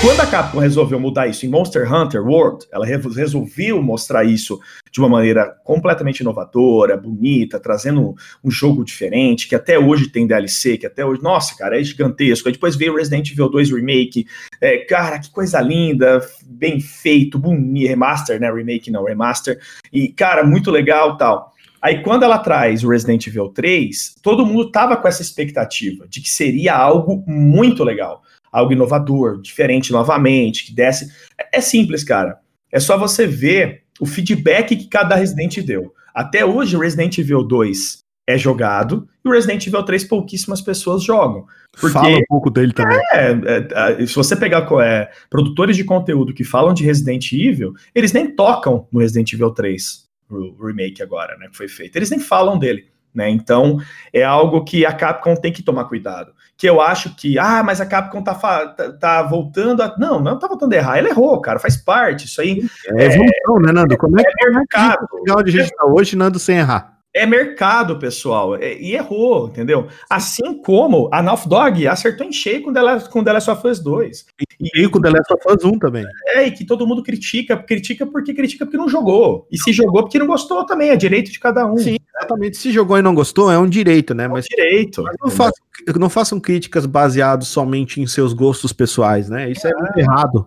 [0.00, 4.60] Quando a Capcom resolveu mudar isso em Monster Hunter World, ela re- resolveu mostrar isso
[4.92, 10.78] de uma maneira completamente inovadora, bonita, trazendo um, jogo diferente, que até hoje tem DLC,
[10.78, 12.48] que até hoje, nossa, cara, é gigantesco.
[12.48, 14.24] Aí depois veio o Resident Evil 2 Remake,
[14.60, 18.52] é, cara, que coisa linda, bem feito, bonito, remaster, né?
[18.52, 19.58] Remake não, remaster.
[19.92, 21.52] E, cara, muito legal tal.
[21.82, 26.20] Aí, quando ela traz o Resident Evil 3, todo mundo tava com essa expectativa de
[26.20, 28.22] que seria algo muito legal,
[28.52, 31.10] algo inovador, diferente novamente, que desse.
[31.38, 32.38] É- É simples, cara.
[32.70, 35.92] É só você ver o feedback que cada Resident deu.
[36.14, 41.02] Até hoje, o Resident Evil 2 é jogado e o Resident Evil 3 pouquíssimas pessoas
[41.02, 41.46] jogam.
[41.72, 42.98] Porque Fala um pouco dele também.
[43.12, 47.72] é, é, é, se você pegar é, produtores de conteúdo que falam de Resident Evil,
[47.94, 51.96] eles nem tocam no Resident Evil 3, o remake agora, né, que foi feito.
[51.96, 53.30] Eles nem falam dele, né?
[53.30, 53.80] Então,
[54.12, 56.32] é algo que a Capcom tem que tomar cuidado.
[56.58, 59.96] Que eu acho que, ah, mas a Capcom tá, tá, tá voltando a...
[59.96, 60.98] Não, não tá voltando a errar.
[60.98, 62.26] Ela errou, cara, faz parte.
[62.26, 63.96] Isso aí É evolução, né, Nando?
[63.96, 65.06] Como é que é mercado.
[65.36, 66.97] onde a gente tá hoje, Nando, sem errar?
[67.18, 68.56] É mercado, pessoal.
[68.56, 69.88] É- e errou, entendeu?
[70.08, 73.80] Assim como a Naughty Dog acertou em cheio com Last, com The Last of Us
[73.80, 74.26] 2.
[74.60, 76.04] E com The Last of Us 1 também.
[76.28, 79.46] É, e que todo mundo critica, critica porque critica porque não jogou.
[79.50, 81.76] E se jogou porque não gostou também, é direito de cada um.
[81.76, 82.56] Sim, exatamente.
[82.56, 84.28] Se jogou e não gostou, é um direito, né?
[84.28, 85.02] Mas direito.
[85.02, 85.64] Mas não, façam,
[85.96, 89.50] não façam críticas baseadas somente em seus gostos pessoais, né?
[89.50, 90.46] Isso é muito errado.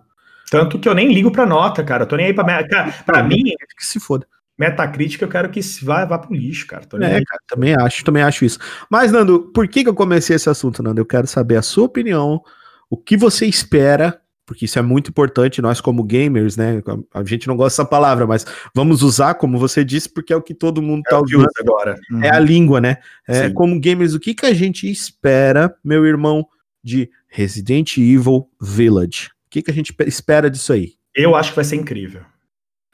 [0.50, 2.02] Tanto que eu nem ligo pra nota, cara.
[2.02, 2.44] Eu tô nem aí pra.
[2.68, 3.42] Cara, pra mim,
[3.76, 4.26] Que se foda.
[4.70, 6.84] Metacrítica eu quero que se vá, vá pro lixo, cara.
[6.84, 8.58] É, cara, também acho, também acho isso.
[8.90, 11.00] Mas, Nando, por que, que eu comecei esse assunto, Nando?
[11.00, 12.40] Eu quero saber a sua opinião,
[12.88, 16.82] o que você espera, porque isso é muito importante, nós como gamers, né?
[17.14, 18.44] A gente não gosta dessa palavra, mas
[18.74, 21.48] vamos usar, como você disse, porque é o que todo mundo tá É que usando.
[21.48, 21.98] usa agora.
[22.22, 22.98] É a língua, né?
[23.26, 26.46] É, como gamers, o que, que a gente espera, meu irmão,
[26.84, 29.28] de Resident Evil Village?
[29.46, 30.94] O que, que a gente pe- espera disso aí?
[31.14, 32.22] Eu acho que vai ser incrível.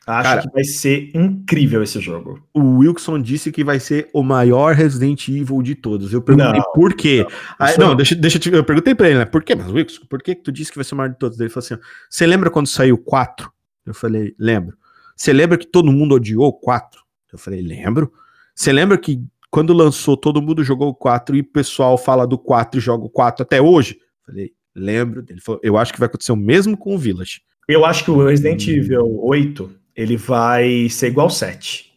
[0.08, 2.42] Acho Cara- que vai ser incrível esse jogo.
[2.54, 6.12] O Wilson disse que vai ser o maior Resident Evil de todos.
[6.14, 7.26] Eu perguntei Não, por quê.
[7.58, 7.96] Aí, Isso não, não.
[7.96, 9.24] deixa, deixa eu te, eu perguntei pra ele, né?
[9.26, 9.54] Por quê?
[9.54, 11.38] Mas, Wilson, por que, que tu disse que vai ser o maior de todos?
[11.38, 11.76] Ele falou assim:
[12.08, 13.50] você lembra quando saiu o 4?
[13.84, 14.76] Eu falei, lembro.
[15.14, 17.02] Você lembra que todo mundo odiou o 4?
[17.30, 18.10] Eu falei, lembro.
[18.54, 22.38] Você lembra que quando lançou, todo mundo jogou o 4 e o pessoal fala do
[22.38, 23.94] 4 e joga o 4 até hoje?
[24.26, 25.24] Eu falei, lembro.
[25.28, 27.42] Ele falou, eu acho que vai acontecer o mesmo com o Village.
[27.68, 28.70] Eu acho que o Resident Hum.
[28.70, 31.88] Evil 8 ele vai ser igual ao 7.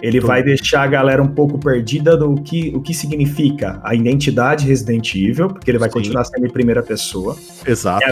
[0.00, 4.66] Ele vai deixar a galera um pouco perdida do que, o que significa a identidade
[4.66, 5.98] Resident Evil, porque ele vai Sim.
[5.98, 7.36] continuar sendo em primeira pessoa.
[7.66, 8.02] Exato.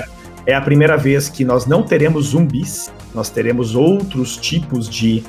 [0.46, 5.24] É a primeira vez que nós não teremos zumbis, nós teremos outros tipos de,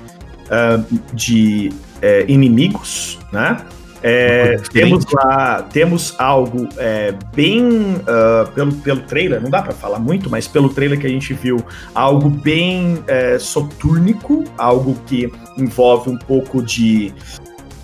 [0.50, 3.66] ah, de eh, inimigos, né?
[4.04, 10.00] É, temos lá, temos algo é, bem ah, pelo, pelo trailer, não dá pra falar
[10.00, 16.10] muito, mas pelo trailer que a gente viu, algo bem é, sotúrnico, algo que envolve
[16.10, 17.14] um pouco de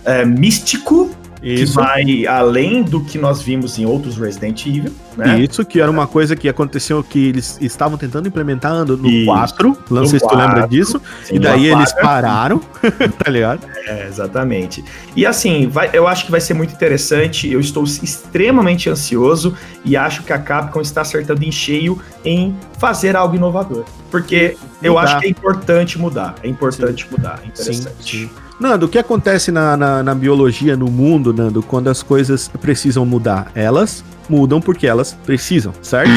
[0.06, 1.10] é, místico,
[1.42, 1.74] Isso.
[1.74, 5.40] que vai além do que nós vimos em outros Resident Evil, né?
[5.40, 9.26] Isso que era uma coisa que aconteceu que eles estavam tentando implementar no Isso.
[9.26, 9.78] 4.
[9.90, 11.02] Não sei se tu lembra 4, disso.
[11.24, 12.60] Sim, e daí eles pararam,
[13.24, 13.62] tá ligado?
[13.86, 14.84] É, exatamente.
[15.16, 17.52] E assim, vai- eu acho que vai ser muito interessante.
[17.52, 23.16] Eu estou extremamente ansioso e acho que a Capcom está acertando em cheio em fazer
[23.16, 23.86] algo inovador.
[24.10, 26.36] Porque eu acho que é importante mudar.
[26.44, 27.40] É importante mudar.
[27.44, 28.30] É interessante.
[28.60, 33.06] Nando, o que acontece na, na, na biologia, no mundo, Nando, quando as coisas precisam
[33.06, 33.52] mudar?
[33.54, 36.10] Elas mudam porque elas precisam, certo?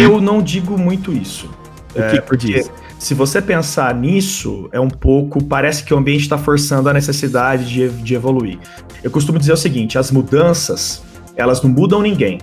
[0.00, 1.50] Eu não digo muito isso.
[1.94, 2.70] O que que porque diz?
[2.98, 5.42] Se você pensar nisso, é um pouco.
[5.44, 8.58] Parece que o ambiente está forçando a necessidade de, de evoluir.
[9.02, 11.02] Eu costumo dizer o seguinte: as mudanças,
[11.36, 12.38] elas não mudam ninguém,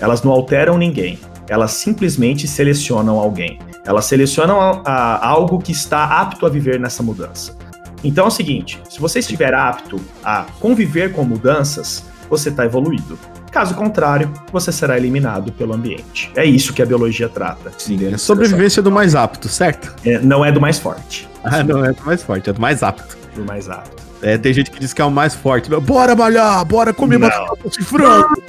[0.00, 3.58] elas não alteram ninguém, elas simplesmente selecionam alguém.
[3.86, 7.56] Elas selecionam a- a- algo que está apto a viver nessa mudança.
[8.02, 13.18] Então é o seguinte: se você estiver apto a conviver com mudanças, você está evoluído.
[13.50, 16.30] Caso contrário, você será eliminado pelo ambiente.
[16.36, 17.72] É isso que a biologia trata.
[17.78, 19.94] Sim, é sobrevivência do mais apto, certo?
[20.04, 21.28] É, não é do mais forte.
[21.42, 23.16] Ah, não é do mais forte, é do mais apto.
[23.34, 24.02] Do mais apto.
[24.20, 25.70] É, tem gente que diz que é o mais forte.
[25.80, 27.28] Bora malhar, bora comer Não.
[27.28, 28.42] batata de frango.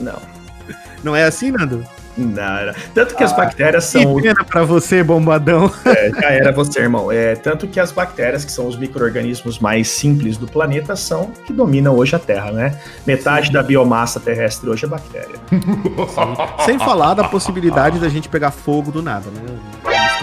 [0.00, 0.18] Não.
[1.02, 1.84] Não é assim, Nando?
[2.18, 2.72] Não.
[2.92, 4.16] Tanto que as Ah, bactérias Que são.
[4.16, 5.70] pena pra você, bombadão.
[5.86, 7.10] É, já era você, irmão.
[7.12, 11.52] É, tanto que as bactérias, que são os micro-organismos mais simples do planeta, são que
[11.52, 12.78] dominam hoje a Terra, né?
[13.06, 15.36] Metade da biomassa terrestre hoje é bactéria.
[16.64, 19.58] Sem falar da possibilidade da gente pegar fogo do nada, né?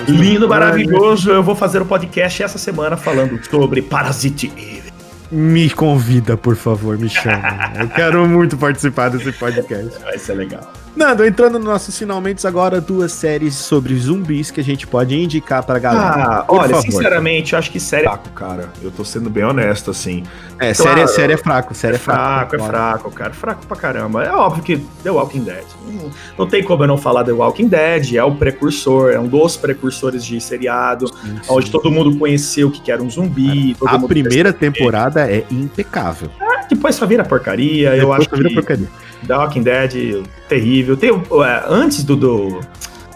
[0.07, 1.31] Lindo, maravilhoso.
[1.31, 4.83] Eu vou fazer o podcast essa semana falando sobre Parasite Eve.
[5.31, 7.71] Me convida, por favor, me chama.
[7.79, 9.99] Eu quero muito participar desse podcast.
[10.03, 10.71] Vai ser legal.
[10.95, 15.61] Nando, entrando nos nossos finalmente agora, duas séries sobre zumbis que a gente pode indicar
[15.63, 16.39] pra galera.
[16.39, 16.81] Ah, Por olha, favor.
[16.83, 18.69] sinceramente, eu acho que série Fraco, cara.
[18.81, 20.23] Eu tô sendo bem honesto, assim.
[20.57, 20.97] É, claro.
[20.99, 22.51] série, série é fraco, série é é fraco.
[22.51, 23.33] fraco, é fraco, cara.
[23.33, 24.23] Fraco pra caramba.
[24.23, 25.65] É óbvio que The Walking Dead.
[25.85, 28.13] Não, não tem como eu não falar The Walking Dead.
[28.15, 31.11] É o precursor, é um dos precursores de seriado,
[31.49, 33.75] onde todo mundo conheceu o que era um zumbi.
[33.77, 36.29] todo A mundo primeira temporada é impecável.
[36.69, 37.89] Depois só vira porcaria.
[37.95, 38.87] eu Depois acho só vira que porcaria.
[39.27, 40.95] The Walking Dead, terrível.
[40.97, 42.59] Tem, é, antes do, do,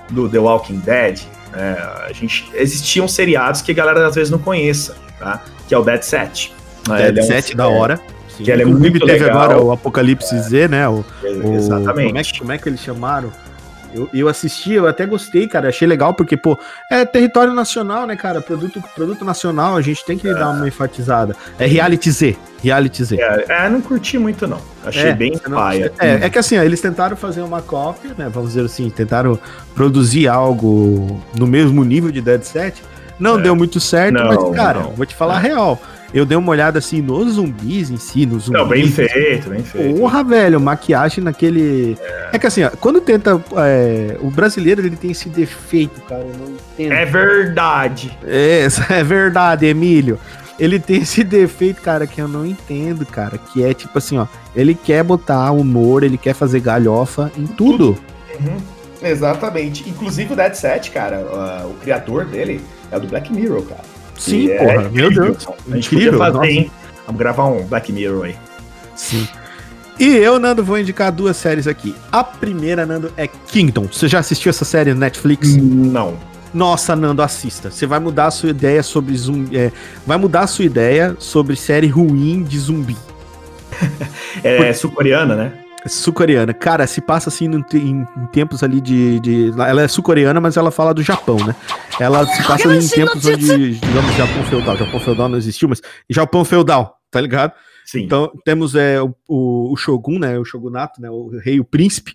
[0.10, 1.20] do The Walking Dead,
[1.54, 5.44] é, a gente, existiam seriados que a galera às vezes não conheça, tá?
[5.68, 6.54] Que é o Dead Set.
[6.88, 8.00] Dead é um- Set, da hora.
[8.30, 8.44] Sim.
[8.46, 9.30] que ele é muito teve legal.
[9.42, 10.88] agora o Apocalipse Z, né?
[10.88, 11.04] O,
[11.44, 12.08] o- Exatamente.
[12.08, 13.32] Como é, que, como é que eles chamaram?
[13.94, 15.70] Eu, eu assisti, eu até gostei, cara.
[15.70, 16.60] Achei legal, porque, pô,
[16.92, 18.42] é território nacional, né, cara?
[18.42, 21.36] Produto, produto nacional, a gente tem que dar uma enfatizada.
[21.58, 22.38] É reality Z.
[22.64, 23.16] Reality Z.
[23.20, 24.60] É, é, não curti muito, não.
[24.86, 25.92] Achei É, bem não- paia.
[26.00, 28.30] É, é que assim, ó, eles tentaram fazer uma cópia, né?
[28.32, 29.40] Vamos dizer assim, tentaram
[29.76, 32.84] produzir algo no mesmo nível de Dead Set.
[33.20, 33.42] Não É.
[33.42, 34.92] deu muito certo, Não, mas, cara, não.
[34.92, 35.82] vou te falar a real.
[36.14, 38.62] Eu dei uma olhada assim nos zumbis em si, nos zumbis.
[38.62, 39.98] Não, bem feito, bem feito.
[39.98, 41.98] Porra, velho, maquiagem naquele.
[42.32, 43.42] É, que assim, ó, quando tenta.
[43.58, 46.22] é, o brasileiro ele tem esse defeito, cara.
[46.22, 46.94] Eu não entendo.
[46.94, 48.18] É verdade.
[48.26, 50.20] É, é verdade, Emílio.
[50.60, 53.38] Ele tem esse defeito, cara, que eu não entendo, cara.
[53.38, 54.28] Que é tipo assim, ó.
[54.56, 57.98] Ele quer botar humor, ele quer fazer galhofa em tudo.
[59.02, 59.88] Exatamente.
[59.88, 61.22] Inclusive o Dead Set, cara,
[61.66, 63.89] o criador dele é o do Black Mirror, cara.
[64.20, 65.10] Sim, E é porra, meu.
[65.10, 65.48] Deus.
[65.48, 66.72] A gente Incrível, podia fazer, hein?
[67.08, 68.36] Vamos gravar um Black Mirror aí.
[68.96, 69.28] Sim.
[70.00, 71.96] E eu, Nando, vou indicar duas séries aqui.
[72.12, 73.88] A primeira, Nando, é Kingdom.
[73.92, 75.56] Você já assistiu essa série no Netflix?
[75.56, 76.18] Não.
[76.54, 77.70] Nossa, Nando, assista.
[77.72, 79.58] Você vai mudar a sua ideia sobre zumbi.
[79.58, 79.72] é,
[80.06, 82.98] vai mudar a sua ideia sobre série ruim de zumbi.
[84.44, 85.54] É sul-coreana, né?
[85.86, 86.54] Sul-coreana.
[86.54, 90.72] Cara, se passa assim em, em tempos ali de, de- Ela é sul-coreana, mas ela
[90.72, 91.56] fala do Japão, né?
[92.00, 94.78] Ela se passa ali em tempos onde, digamos, Japão feudal.
[94.78, 97.54] Japão feudal não existiu, mas Japão feudal, tá ligado?
[97.86, 98.04] Sim.
[98.04, 100.38] Então temos é, o, o, o Shogun, né?
[100.38, 101.10] O Shogunato, né?
[101.10, 102.14] O rei, o príncipe.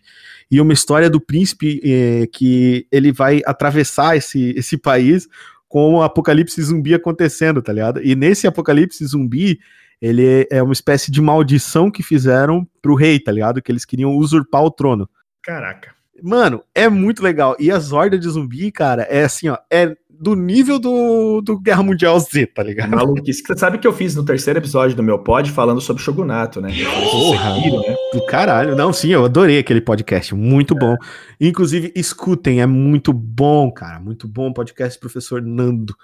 [0.51, 5.27] E uma história do príncipe é, que ele vai atravessar esse, esse país
[5.69, 8.01] com o apocalipse zumbi acontecendo, tá ligado?
[8.05, 9.59] E nesse apocalipse zumbi,
[10.01, 13.63] ele é uma espécie de maldição que fizeram pro rei, tá ligado?
[13.63, 15.09] Que eles queriam usurpar o trono.
[15.43, 15.95] Caraca.
[16.23, 17.57] Mano, é muito legal.
[17.59, 21.83] E as hordas de zumbi, cara, é assim, ó, é do nível do, do Guerra
[21.83, 22.91] Mundial Z, tá ligado?
[22.91, 23.43] Maluquice.
[23.45, 26.73] Você sabe que eu fiz no terceiro episódio do meu pod falando sobre Shogunato, né?
[27.11, 27.55] Porra.
[27.57, 27.97] Sekiro, né?
[28.13, 28.77] Do caralho.
[28.77, 30.35] Não, sim, eu adorei aquele podcast.
[30.35, 30.97] Muito bom.
[31.41, 33.99] Inclusive, escutem, é muito bom, cara.
[33.99, 35.97] Muito bom podcast, professor Nando.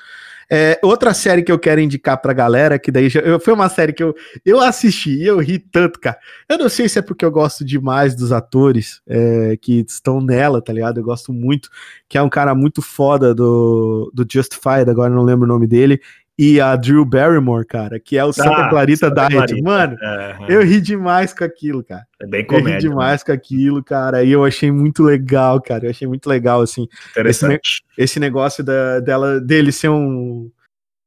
[0.52, 3.68] É, outra série que eu quero indicar pra galera, que daí já, eu- foi uma
[3.68, 6.18] série que eu, eu assisti e eu ri tanto, cara.
[6.48, 10.60] Eu não sei se é porque eu gosto demais dos atores é, que estão nela,
[10.60, 10.98] tá ligado?
[10.98, 11.68] Eu gosto muito,
[12.08, 16.00] que é um cara muito foda do, do Justified, agora não lembro o nome dele,
[16.42, 19.46] e a Drew Barrymore, cara, que é o Santa Ah, Clarita Santa Diet.
[19.46, 19.62] Clarita.
[19.62, 20.46] Mano, Aham.
[20.48, 22.06] eu ri demais com aquilo, cara.
[22.18, 22.72] É bem Eu ri comédia.
[22.72, 22.78] né?
[22.78, 24.24] demais com aquilo, cara.
[24.24, 25.84] E eu achei muito legal, cara.
[25.84, 26.88] Eu achei muito legal, assim.
[27.10, 27.82] Interessante.
[27.98, 30.50] Esse negócio da, dela, dele ser um,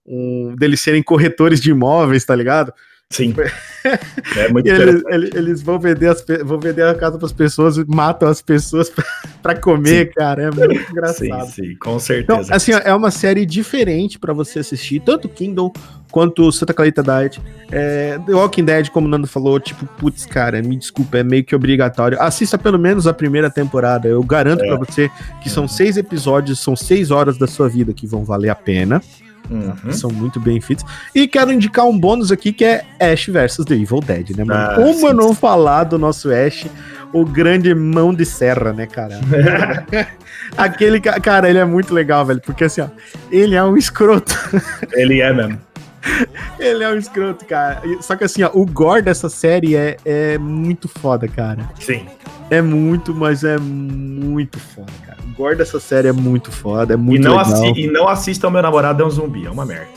[0.06, 0.56] um.
[0.56, 2.72] deles serem corretores de imóveis, tá ligado?
[3.14, 3.34] Sim.
[4.38, 5.03] É muito eles,
[5.36, 8.89] eles vão vender, as, vão vender a casa pras pessoas e matam as pessoas
[9.43, 10.43] pra comer, cara.
[10.43, 11.49] É muito Sim, engraçado.
[11.51, 12.55] sim, com Então, certeza.
[12.55, 15.70] assim, ó, é uma série diferente pra você assistir, tanto Kingdom
[16.09, 17.41] quanto Santa Clarita Diet.
[17.74, 21.43] É, The Walking Dead, como o Nando falou, tipo, putz, cara, me desculpa, é meio
[21.43, 22.18] que obrigatório.
[22.22, 24.07] Assista pelo menos a primeira temporada.
[24.07, 24.68] Eu garanto É.
[24.70, 25.11] pra você
[25.41, 29.01] que são seis episódios, são seis horas da sua vida que vão valer a pena.
[29.50, 29.91] Uhum.
[29.91, 30.86] São muito bem feitos.
[31.14, 34.60] E quero indicar um bônus aqui que é Ash versus The Evil Dead, né, mano?
[34.72, 36.66] Ah, Como sim, eu não falar do nosso Ash,
[37.12, 39.20] o grande mão de serra, né, cara?
[40.58, 42.88] Aquele ca- cara, ele é muito legal, velho, porque assim, ó,
[43.32, 44.34] ele é um escroto.
[44.94, 45.60] Ele é mesmo.
[46.60, 47.82] Ele é um escroto, cara.
[47.86, 51.70] E- Só que assim, ó, o gore dessa série é, é muito foda, cara.
[51.80, 52.06] Sim.
[52.49, 55.18] É muito, mas é muito foda, cara.
[55.26, 57.76] O gore dessa série é muito foda, é E muito não, legal.
[57.76, 59.88] e não assista ao meu namorado é um zumbi, é uma merda.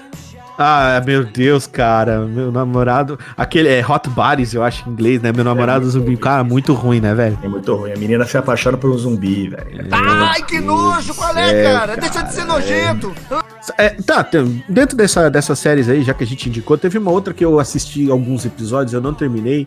[0.59, 2.20] Ah, meu Deus, cara.
[2.20, 3.18] Meu namorado.
[3.36, 5.32] Aquele é Hot Bodies, eu acho em inglês, né?
[5.32, 6.07] Meu namorado muito zumbi.
[6.07, 6.16] ruim.
[6.16, 7.38] Cara, muito ruim, né, velho?
[7.42, 7.92] É muito ruim.
[7.92, 9.88] A menina se apaixona por um zumbi, velho.
[9.90, 11.96] Ai, que nojo, qual é, céu, cara?
[11.96, 13.12] Deixa de ser nojento.
[13.78, 14.26] É, tá,
[14.68, 17.59] dentro dessa, dessas séries aí, já que a gente indicou, teve uma outra que eu
[17.59, 19.66] assisti alguns episódios, eu não terminei,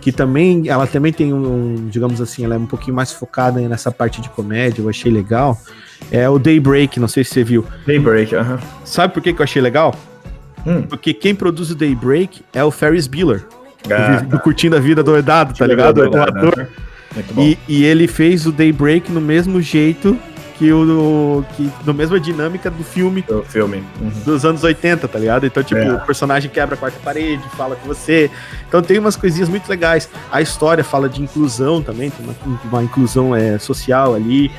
[0.00, 3.90] que também, ela também tem um, digamos assim, ela é um pouquinho mais focada nessa
[3.90, 5.58] parte de comédia, eu achei legal.
[6.10, 7.64] É o Daybreak, não sei se você viu.
[7.86, 8.58] Daybreak, aham.
[8.84, 9.94] Sabe por que, que eu achei legal?
[10.66, 10.82] Hum.
[10.82, 13.46] Porque quem produz o Daybreak é o Ferris Bueller,
[13.90, 16.02] Ah, do, do Curtindo a Vida Doidado, tá ligado?
[16.02, 16.66] Ator.
[17.14, 17.42] Muito bom.
[17.42, 20.18] E, e ele fez o Daybreak no mesmo jeito
[20.58, 21.44] que o.
[21.56, 23.82] Que, na mesma dinâmica do filme O filme.
[24.00, 24.10] Uhum.
[24.24, 25.46] dos anos 80, tá ligado?
[25.46, 25.94] Então, tipo, É.
[25.94, 28.30] o personagem quebra a quarta parede, fala com você.
[28.66, 30.08] Então tem umas coisinhas muito legais.
[30.32, 34.50] A história fala de inclusão também, tem uma, uma inclusão é, social ali.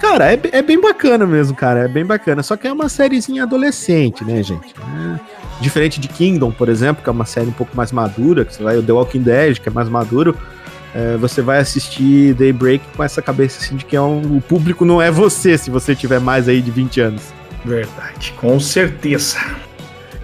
[0.00, 1.80] Cara, é, é bem bacana mesmo, cara.
[1.80, 2.42] É bem bacana.
[2.42, 4.74] Só que é uma sériezinha adolescente, né, gente?
[4.76, 5.20] É,
[5.62, 8.62] Diferente de Kingdom, por exemplo, que é uma série um pouco mais madura, que você
[8.62, 10.36] vai, o The Walking Dead, que é mais maduro.
[10.94, 14.84] é, você vai assistir Daybreak com essa cabeça assim de que é um, o público
[14.84, 17.22] não é você se você tiver mais aí de 20 anos.
[17.64, 19.38] Verdade, com certeza.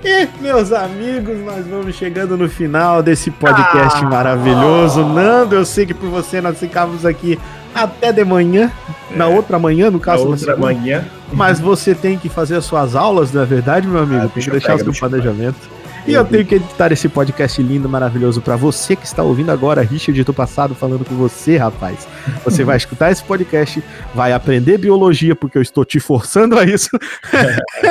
[0.05, 4.09] E, meus amigos, nós vamos chegando no final desse podcast Ah.
[4.09, 5.05] maravilhoso.
[5.05, 7.39] Nando, eu sei que por você nós ficamos aqui
[7.75, 8.71] até de manhã,
[9.17, 11.05] na outra manhã, no caso, na outra manhã.
[11.33, 14.25] Mas você tem que fazer as suas aulas, não é verdade, meu amigo?
[14.25, 15.78] Ah, tem que deixar o seu planejamento.
[16.09, 19.83] E eu tenho que editar esse podcast lindo, maravilhoso pra você que está ouvindo agora,
[19.83, 22.09] Richard do passado falando com você, rapaz.
[22.45, 23.85] Você vai escutar esse podcast,
[24.15, 26.89] vai aprender biologia, porque eu estou te forçando a isso.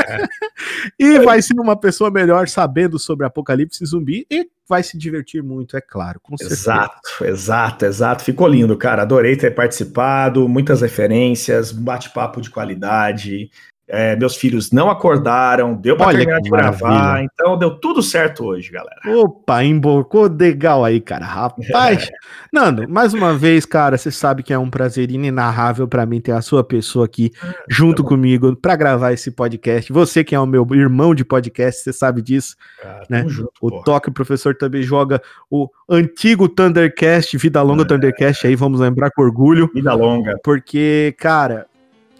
[0.98, 5.78] e vai ser uma pessoa melhor sabendo sobre apocalipse zumbi e vai se divertir muito,
[5.78, 6.60] é claro, com certeza.
[6.60, 8.24] Exato, exato, exato.
[8.24, 9.04] Ficou lindo, cara.
[9.04, 10.50] Adorei ter participado.
[10.50, 13.52] Muitas referências, um bate-papo de qualidade.
[13.90, 17.30] É, meus filhos não acordaram, deu pra Olha terminar de gravar, maravilha.
[17.34, 19.00] então deu tudo certo hoje, galera.
[19.06, 21.26] Opa, embocou legal aí, cara.
[21.26, 22.10] Rapaz.
[22.52, 26.34] Nando, mais uma vez, cara, você sabe que é um prazer inenarrável pra mim ter
[26.34, 27.32] a sua pessoa aqui
[27.70, 29.92] junto comigo pra gravar esse podcast.
[29.94, 33.24] Você que é o meu irmão de podcast, você sabe disso, Ah, né?
[33.28, 33.84] junto, O porra.
[33.86, 39.22] Toque, o professor também joga o antigo Thundercast, Vida Longa Thundercast, aí vamos lembrar com
[39.22, 39.70] orgulho.
[39.74, 40.36] Vida longa.
[40.44, 41.66] Porque, cara,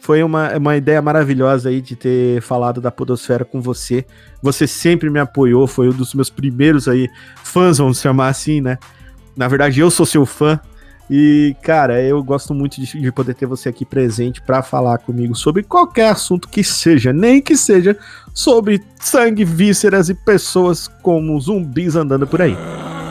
[0.08, 4.06] foi uma, uma ideia maravilhosa aí de ter falado da Podosfera com você.
[4.42, 7.10] Você sempre me apoiou, foi um dos meus primeiros aí
[7.44, 8.78] fãs, vamos chamar assim, né?
[9.36, 10.58] Na verdade, eu sou seu fã.
[11.12, 15.36] E, cara, eu gosto muito de, de poder ter você aqui presente pra falar comigo
[15.36, 17.98] sobre qualquer assunto que seja, nem que seja
[18.34, 22.56] sobre sangue, vísceras e pessoas como zumbis andando por aí.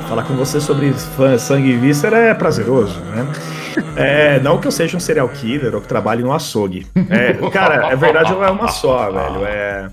[0.08, 0.94] Falar com você sobre
[1.38, 3.65] sangue e víscera é prazeroso, né?
[3.96, 6.86] É, não que eu seja um serial killer ou que trabalhe no açougue.
[7.08, 9.46] É, cara, é verdade, é uma só, velho.
[9.46, 9.88] É,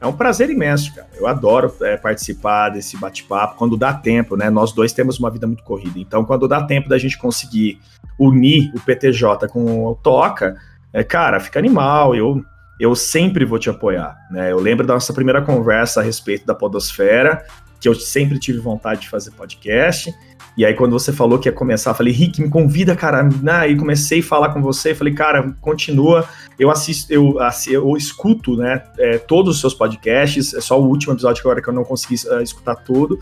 [0.00, 1.08] é um prazer imenso, cara.
[1.18, 4.50] Eu adoro é, participar desse bate-papo quando dá tempo, né?
[4.50, 5.98] Nós dois temos uma vida muito corrida.
[5.98, 7.80] Então, quando dá tempo da gente conseguir
[8.18, 10.56] unir o PTJ com o Toca,
[10.92, 12.14] é, cara, fica animal.
[12.14, 12.44] Eu,
[12.78, 14.52] eu sempre vou te apoiar, né?
[14.52, 17.44] Eu lembro da nossa primeira conversa a respeito da Podosfera,
[17.80, 20.14] que eu sempre tive vontade de fazer podcast.
[20.56, 23.28] E aí, quando você falou que ia começar, eu falei, Rick, me convida, cara.
[23.60, 26.26] Aí comecei a falar com você, falei, cara, continua.
[26.58, 27.36] Eu assisto, eu,
[27.70, 30.54] eu escuto, né, é, todos os seus podcasts.
[30.54, 33.18] É só o último episódio que agora que eu não consegui eh, escutar tudo.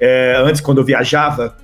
[0.00, 1.56] É, antes, quando eu viajava,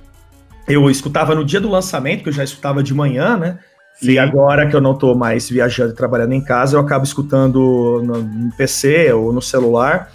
[0.67, 3.59] eu escutava no dia do lançamento, que eu já escutava de manhã, né?
[4.01, 8.01] E agora que eu não tô mais viajando e trabalhando em casa, eu acabo escutando
[8.03, 10.11] no, no PC ou no celular.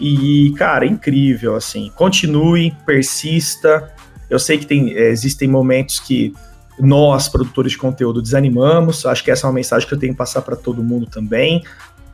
[0.00, 1.90] E, cara, é incrível, assim.
[1.94, 3.92] Continue, persista.
[4.28, 6.32] Eu sei que tem, eh, existem momentos que
[6.78, 9.06] nós, produtores de conteúdo, desanimamos.
[9.06, 11.62] Acho que essa é uma mensagem que eu tenho que passar para todo mundo também.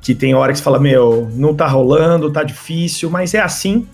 [0.01, 3.87] Que tem hora que você fala, meu, não tá rolando, tá difícil, mas é assim.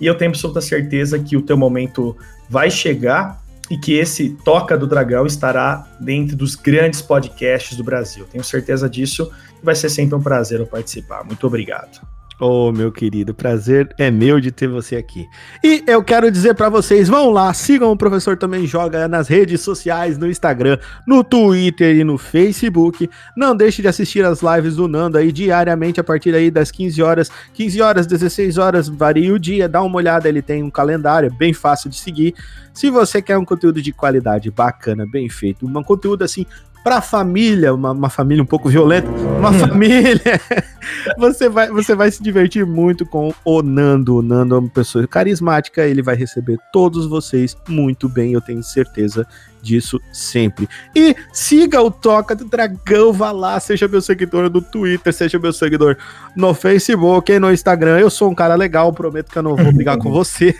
[0.00, 2.16] E eu tenho absoluta certeza que o teu momento
[2.48, 8.26] vai chegar e que esse Toca do Dragão estará dentro dos grandes podcasts do Brasil.
[8.30, 9.30] Tenho certeza disso.
[9.62, 11.24] Vai ser sempre um prazer eu participar.
[11.24, 12.06] Muito obrigado.
[12.46, 15.26] Ô, meu querido, prazer é meu de ter você aqui.
[15.64, 19.62] E eu quero dizer pra vocês, vão lá, sigam o Professor Também Joga nas redes
[19.62, 20.76] sociais, no Instagram,
[21.06, 23.08] no Twitter e no Facebook.
[23.34, 27.02] Não deixe de assistir as lives do Nando aí diariamente a partir aí das 15
[27.02, 31.28] horas, 15 horas, 16 horas, varia o dia, dá uma olhada, ele tem um calendário,
[31.28, 32.34] é bem fácil de seguir.
[32.74, 36.44] Se você quer um conteúdo de qualidade bacana, bem feito, um conteúdo assim
[36.84, 40.38] pra família, uma, uma família um pouco violenta, uma família,
[41.16, 44.16] você vai, você vai se divertir muito com o Nando.
[44.16, 48.62] O Nando é uma pessoa carismática, ele vai receber todos vocês muito bem, eu tenho
[48.62, 49.26] certeza
[49.62, 50.68] disso sempre.
[50.94, 55.54] E siga o Toca do Dragão, vá lá, seja meu seguidor no Twitter, seja meu
[55.54, 55.96] seguidor
[56.36, 57.98] no Facebook e no Instagram.
[57.98, 60.54] Eu sou um cara legal, prometo que eu não vou brigar com você.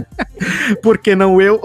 [0.82, 1.58] Porque não eu?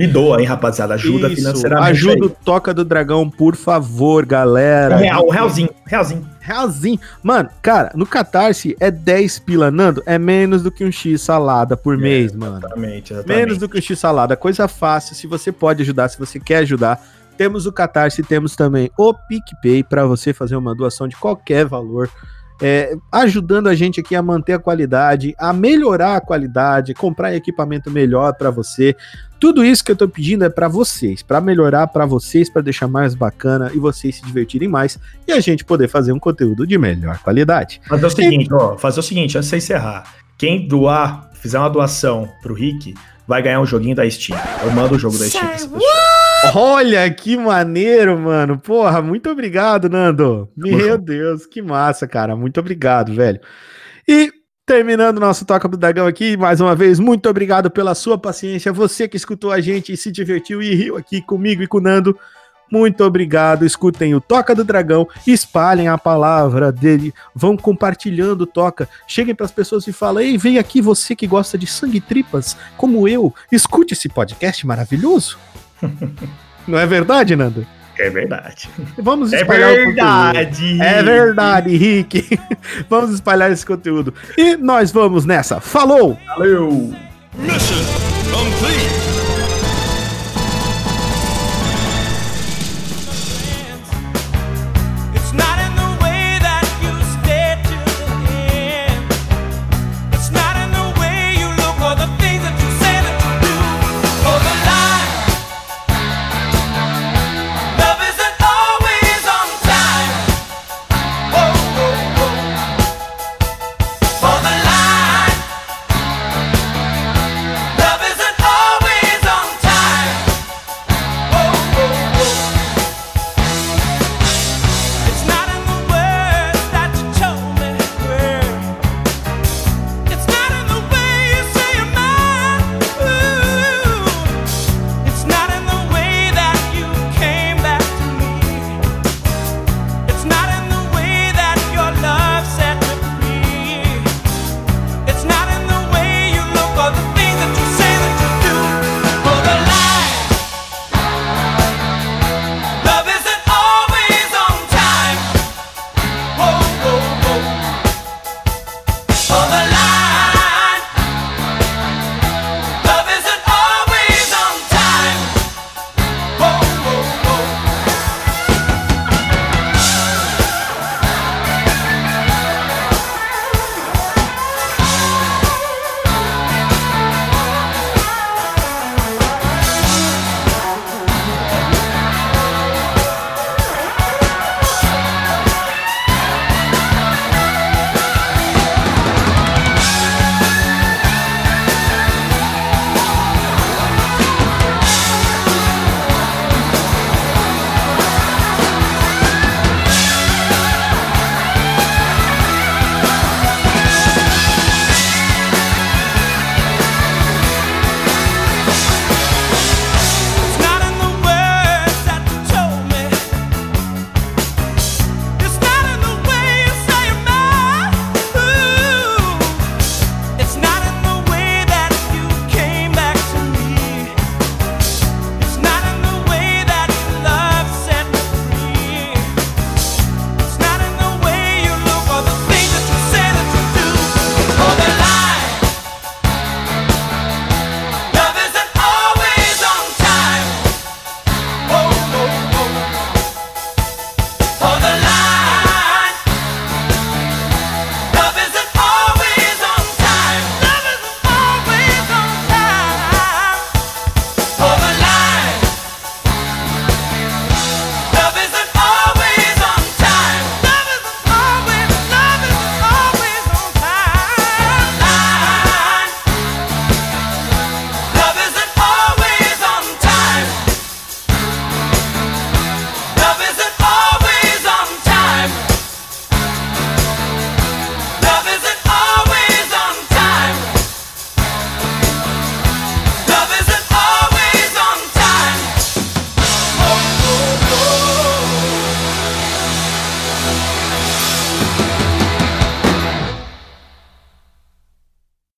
[0.00, 0.94] E doa, hein, rapaziada?
[0.94, 1.90] Ajuda Isso, financeiramente.
[1.90, 2.30] Ajuda o.
[2.30, 4.96] Toca do Dragão, por favor, galera.
[4.96, 6.26] Um real, um realzinho, realzinho.
[6.40, 6.98] Realzinho.
[7.22, 11.76] Mano, cara, no Catarse é 10 pila, Nando, é menos do que um X salada
[11.76, 12.56] por mês, mano.
[12.56, 13.38] Exatamente, exatamente.
[13.38, 14.34] Menos do que um X salada.
[14.38, 16.98] Coisa fácil, se você pode ajudar, se você quer ajudar.
[17.36, 22.08] Temos o Catarse, temos também o PicPay para você fazer uma doação de qualquer valor.
[22.60, 27.90] é, ajudando a gente aqui a manter a qualidade, a melhorar a qualidade, comprar equipamento
[27.90, 28.94] melhor para você.
[29.40, 32.86] Tudo isso que eu tô pedindo é para vocês, para melhorar para vocês, para deixar
[32.86, 36.76] mais bacana e vocês se divertirem mais e a gente poder fazer um conteúdo de
[36.76, 37.80] melhor qualidade.
[37.88, 40.14] Fazer o seguinte, ó, fazer o seguinte, antes de você encerrar.
[40.36, 42.94] Quem doar, fizer uma doação pro Rick,
[43.26, 44.38] vai ganhar um joguinho da Steam.
[44.62, 45.48] Eu mando o jogo da Steam.
[46.54, 48.58] Olha que maneiro, mano.
[48.58, 50.48] Porra, muito obrigado, Nando.
[50.56, 50.98] Meu.
[50.98, 52.36] Deus, que massa, cara.
[52.36, 53.40] Muito obrigado, velho.
[54.08, 54.30] E
[54.70, 58.72] terminando nosso Toca do Dragão aqui, mais uma vez, muito obrigado pela sua paciência.
[58.72, 61.80] Você que escutou a gente e se divertiu e riu aqui comigo e com o
[61.80, 62.16] Nando.
[62.70, 63.66] Muito obrigado.
[63.66, 68.88] Escutem o Toca do Dragão, espalhem a palavra dele, vão compartilhando o Toca.
[69.08, 72.00] Cheguem para as pessoas e falem: "Ei, vem aqui você que gosta de sangue e
[72.00, 75.36] tripas, como eu, escute esse podcast maravilhoso".
[76.64, 77.66] Não é verdade, Nando?
[78.00, 78.68] É verdade.
[78.98, 80.50] Vamos É espalhar o verdade.
[80.50, 80.82] conteúdo.
[80.82, 82.38] É verdade, Rick.
[82.88, 84.14] Vamos espalhar esse conteúdo.
[84.38, 85.60] E nós vamos nessa.
[85.60, 86.18] Falou!
[86.26, 86.94] Valeu!
[87.36, 87.84] Mission
[88.32, 89.29] complete.